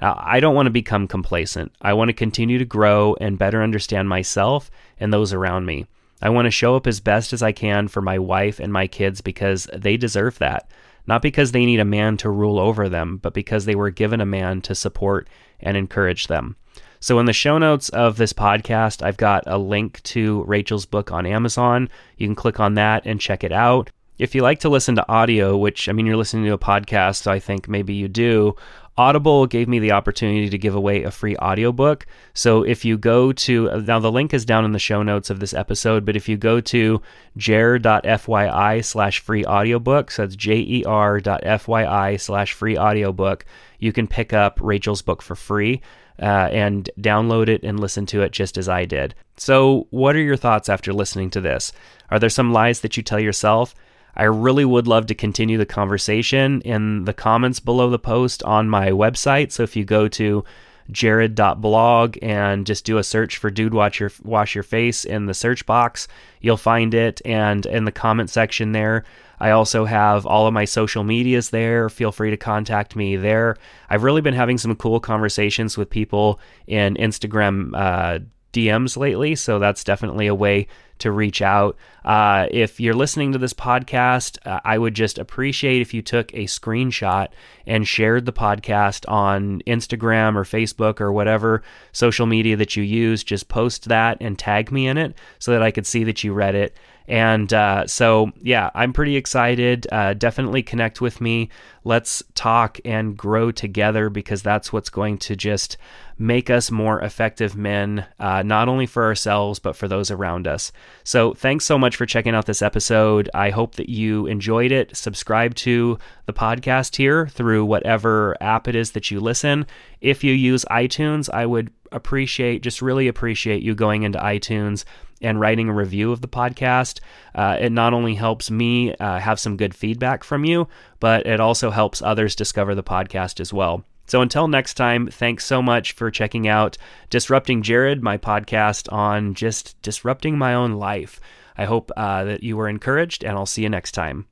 Now, 0.00 0.18
I 0.22 0.40
don't 0.40 0.54
want 0.54 0.66
to 0.66 0.70
become 0.70 1.06
complacent. 1.06 1.72
I 1.80 1.94
want 1.94 2.08
to 2.08 2.14
continue 2.14 2.58
to 2.58 2.64
grow 2.64 3.14
and 3.20 3.38
better 3.38 3.62
understand 3.62 4.08
myself 4.08 4.70
and 4.98 5.12
those 5.12 5.32
around 5.32 5.66
me. 5.66 5.86
I 6.20 6.30
want 6.30 6.46
to 6.46 6.50
show 6.50 6.76
up 6.76 6.86
as 6.86 7.00
best 7.00 7.32
as 7.32 7.42
I 7.42 7.52
can 7.52 7.88
for 7.88 8.00
my 8.00 8.18
wife 8.18 8.58
and 8.58 8.72
my 8.72 8.86
kids 8.86 9.20
because 9.20 9.68
they 9.74 9.96
deserve 9.96 10.38
that. 10.38 10.68
Not 11.06 11.22
because 11.22 11.52
they 11.52 11.64
need 11.64 11.80
a 11.80 11.84
man 11.84 12.16
to 12.18 12.30
rule 12.30 12.58
over 12.58 12.88
them, 12.88 13.18
but 13.18 13.34
because 13.34 13.64
they 13.64 13.74
were 13.74 13.90
given 13.90 14.20
a 14.20 14.26
man 14.26 14.60
to 14.62 14.74
support 14.74 15.28
and 15.60 15.76
encourage 15.76 16.26
them. 16.26 16.56
So, 16.98 17.18
in 17.18 17.26
the 17.26 17.32
show 17.32 17.58
notes 17.58 17.88
of 17.90 18.16
this 18.16 18.32
podcast, 18.32 19.02
I've 19.02 19.16
got 19.16 19.44
a 19.46 19.58
link 19.58 20.02
to 20.04 20.42
Rachel's 20.44 20.86
book 20.86 21.12
on 21.12 21.26
Amazon. 21.26 21.88
You 22.16 22.26
can 22.26 22.34
click 22.34 22.58
on 22.58 22.74
that 22.74 23.06
and 23.06 23.20
check 23.20 23.44
it 23.44 23.52
out. 23.52 23.90
If 24.18 24.34
you 24.34 24.42
like 24.42 24.60
to 24.60 24.70
listen 24.70 24.96
to 24.96 25.08
audio, 25.08 25.56
which 25.56 25.88
I 25.88 25.92
mean, 25.92 26.06
you're 26.06 26.16
listening 26.16 26.46
to 26.46 26.54
a 26.54 26.58
podcast, 26.58 27.22
so 27.22 27.30
I 27.30 27.38
think 27.38 27.68
maybe 27.68 27.94
you 27.94 28.08
do, 28.08 28.56
Audible 28.98 29.46
gave 29.46 29.68
me 29.68 29.78
the 29.78 29.92
opportunity 29.92 30.48
to 30.48 30.56
give 30.56 30.74
away 30.74 31.02
a 31.02 31.10
free 31.10 31.36
audiobook. 31.36 32.06
So 32.32 32.62
if 32.62 32.84
you 32.84 32.96
go 32.96 33.30
to, 33.32 33.82
now 33.82 33.98
the 33.98 34.10
link 34.10 34.32
is 34.32 34.46
down 34.46 34.64
in 34.64 34.72
the 34.72 34.78
show 34.78 35.02
notes 35.02 35.28
of 35.28 35.38
this 35.38 35.52
episode, 35.52 36.06
but 36.06 36.16
if 36.16 36.28
you 36.28 36.38
go 36.38 36.60
to 36.62 37.02
jer.fyi 37.36 38.84
slash 38.84 39.20
free 39.20 39.44
audiobook, 39.44 40.10
so 40.10 40.22
that's 40.22 40.36
jer.fyi 40.36 42.20
slash 42.20 42.52
free 42.54 42.78
audiobook, 42.78 43.44
you 43.78 43.92
can 43.92 44.06
pick 44.06 44.32
up 44.32 44.58
Rachel's 44.62 45.02
book 45.02 45.20
for 45.22 45.34
free. 45.34 45.82
Uh, 46.18 46.48
and 46.50 46.88
download 46.98 47.46
it 47.46 47.62
and 47.62 47.78
listen 47.78 48.06
to 48.06 48.22
it 48.22 48.32
just 48.32 48.56
as 48.56 48.70
I 48.70 48.86
did. 48.86 49.14
So, 49.36 49.86
what 49.90 50.16
are 50.16 50.22
your 50.22 50.38
thoughts 50.38 50.70
after 50.70 50.94
listening 50.94 51.28
to 51.32 51.42
this? 51.42 51.72
Are 52.10 52.18
there 52.18 52.30
some 52.30 52.54
lies 52.54 52.80
that 52.80 52.96
you 52.96 53.02
tell 53.02 53.20
yourself? 53.20 53.74
I 54.16 54.24
really 54.24 54.64
would 54.64 54.86
love 54.86 55.06
to 55.06 55.14
continue 55.14 55.58
the 55.58 55.66
conversation 55.66 56.60
in 56.62 57.04
the 57.04 57.12
comments 57.12 57.60
below 57.60 57.90
the 57.90 57.98
post 57.98 58.42
on 58.42 58.68
my 58.68 58.90
website. 58.90 59.52
So 59.52 59.62
if 59.62 59.76
you 59.76 59.84
go 59.84 60.08
to 60.08 60.44
jared.blog 60.90 62.16
and 62.22 62.66
just 62.66 62.84
do 62.84 62.98
a 62.98 63.04
search 63.04 63.38
for 63.38 63.50
dude 63.50 63.74
watch 63.74 63.98
your 63.98 64.12
wash 64.22 64.54
your 64.54 64.62
face 64.62 65.04
in 65.04 65.26
the 65.26 65.34
search 65.34 65.66
box 65.66 66.06
you'll 66.40 66.56
find 66.56 66.94
it. 66.94 67.20
And 67.24 67.66
in 67.66 67.84
the 67.84 67.92
comment 67.92 68.30
section 68.30 68.72
there 68.72 69.04
i 69.38 69.50
also 69.50 69.84
have 69.84 70.24
all 70.24 70.46
of 70.46 70.54
my 70.54 70.64
social 70.64 71.04
medias 71.04 71.50
there. 71.50 71.88
Feel 71.88 72.12
free 72.12 72.30
to 72.30 72.36
contact 72.36 72.96
me 72.96 73.16
there. 73.16 73.56
I've 73.90 74.02
really 74.02 74.20
been 74.22 74.34
having 74.34 74.58
some 74.58 74.74
cool 74.76 75.00
conversations 75.00 75.76
with 75.76 75.90
people 75.90 76.40
in 76.66 76.94
instagram 76.94 77.72
uh, 77.74 78.20
DMs 78.56 78.96
lately, 78.96 79.34
so 79.34 79.58
that's 79.58 79.84
definitely 79.84 80.26
a 80.26 80.34
way 80.34 80.66
to 80.98 81.12
reach 81.12 81.42
out. 81.42 81.76
Uh, 82.04 82.46
if 82.50 82.80
you're 82.80 82.94
listening 82.94 83.32
to 83.32 83.38
this 83.38 83.52
podcast, 83.52 84.38
uh, 84.46 84.60
I 84.64 84.78
would 84.78 84.94
just 84.94 85.18
appreciate 85.18 85.82
if 85.82 85.92
you 85.92 86.00
took 86.00 86.32
a 86.32 86.44
screenshot 86.44 87.28
and 87.66 87.86
shared 87.86 88.24
the 88.24 88.32
podcast 88.32 89.06
on 89.06 89.60
Instagram 89.66 90.36
or 90.36 90.44
Facebook 90.44 91.00
or 91.00 91.12
whatever 91.12 91.62
social 91.92 92.24
media 92.24 92.56
that 92.56 92.76
you 92.76 92.82
use. 92.82 93.22
Just 93.22 93.48
post 93.48 93.88
that 93.88 94.16
and 94.20 94.38
tag 94.38 94.72
me 94.72 94.86
in 94.86 94.96
it 94.96 95.14
so 95.38 95.52
that 95.52 95.62
I 95.62 95.70
could 95.70 95.86
see 95.86 96.04
that 96.04 96.24
you 96.24 96.32
read 96.32 96.54
it. 96.54 96.74
And 97.08 97.52
uh, 97.52 97.86
so, 97.86 98.32
yeah, 98.42 98.70
I'm 98.74 98.92
pretty 98.92 99.16
excited. 99.16 99.86
Uh, 99.90 100.14
definitely 100.14 100.62
connect 100.62 101.00
with 101.00 101.20
me. 101.20 101.50
Let's 101.84 102.22
talk 102.34 102.80
and 102.84 103.16
grow 103.16 103.52
together 103.52 104.10
because 104.10 104.42
that's 104.42 104.72
what's 104.72 104.90
going 104.90 105.18
to 105.18 105.36
just 105.36 105.76
make 106.18 106.50
us 106.50 106.70
more 106.70 107.00
effective 107.02 107.54
men, 107.54 108.06
uh, 108.18 108.42
not 108.42 108.68
only 108.68 108.86
for 108.86 109.04
ourselves, 109.04 109.58
but 109.58 109.76
for 109.76 109.86
those 109.86 110.10
around 110.10 110.48
us. 110.48 110.72
So, 111.04 111.32
thanks 111.34 111.64
so 111.64 111.78
much 111.78 111.94
for 111.94 112.06
checking 112.06 112.34
out 112.34 112.46
this 112.46 112.62
episode. 112.62 113.30
I 113.34 113.50
hope 113.50 113.76
that 113.76 113.88
you 113.88 114.26
enjoyed 114.26 114.72
it. 114.72 114.96
Subscribe 114.96 115.54
to 115.56 115.98
the 116.24 116.32
podcast 116.32 116.96
here 116.96 117.28
through 117.28 117.64
whatever 117.66 118.36
app 118.40 118.66
it 118.66 118.74
is 118.74 118.92
that 118.92 119.12
you 119.12 119.20
listen. 119.20 119.66
If 120.00 120.24
you 120.24 120.32
use 120.32 120.64
iTunes, 120.70 121.30
I 121.32 121.46
would 121.46 121.70
appreciate, 121.96 122.62
just 122.62 122.82
really 122.82 123.08
appreciate 123.08 123.62
you 123.62 123.74
going 123.74 124.04
into 124.04 124.18
iTunes 124.18 124.84
and 125.20 125.40
writing 125.40 125.68
a 125.68 125.74
review 125.74 126.12
of 126.12 126.20
the 126.20 126.28
podcast. 126.28 127.00
Uh, 127.34 127.56
it 127.58 127.72
not 127.72 127.94
only 127.94 128.14
helps 128.14 128.50
me 128.50 128.94
uh, 128.96 129.18
have 129.18 129.40
some 129.40 129.56
good 129.56 129.74
feedback 129.74 130.22
from 130.22 130.44
you, 130.44 130.68
but 131.00 131.26
it 131.26 131.40
also 131.40 131.70
helps 131.70 132.02
others 132.02 132.36
discover 132.36 132.74
the 132.74 132.82
podcast 132.82 133.40
as 133.40 133.52
well. 133.52 133.84
So 134.06 134.20
until 134.20 134.46
next 134.46 134.74
time, 134.74 135.08
thanks 135.08 135.44
so 135.44 135.60
much 135.60 135.92
for 135.92 136.10
checking 136.10 136.46
out 136.46 136.78
Disrupting 137.10 137.62
Jared, 137.62 138.02
my 138.02 138.18
podcast 138.18 138.92
on 138.92 139.34
just 139.34 139.80
disrupting 139.82 140.38
my 140.38 140.54
own 140.54 140.74
life. 140.74 141.18
I 141.58 141.64
hope 141.64 141.90
uh, 141.96 142.24
that 142.24 142.42
you 142.42 142.56
were 142.56 142.68
encouraged, 142.68 143.24
and 143.24 143.36
I'll 143.36 143.46
see 143.46 143.62
you 143.62 143.68
next 143.68 143.92
time. 143.92 144.26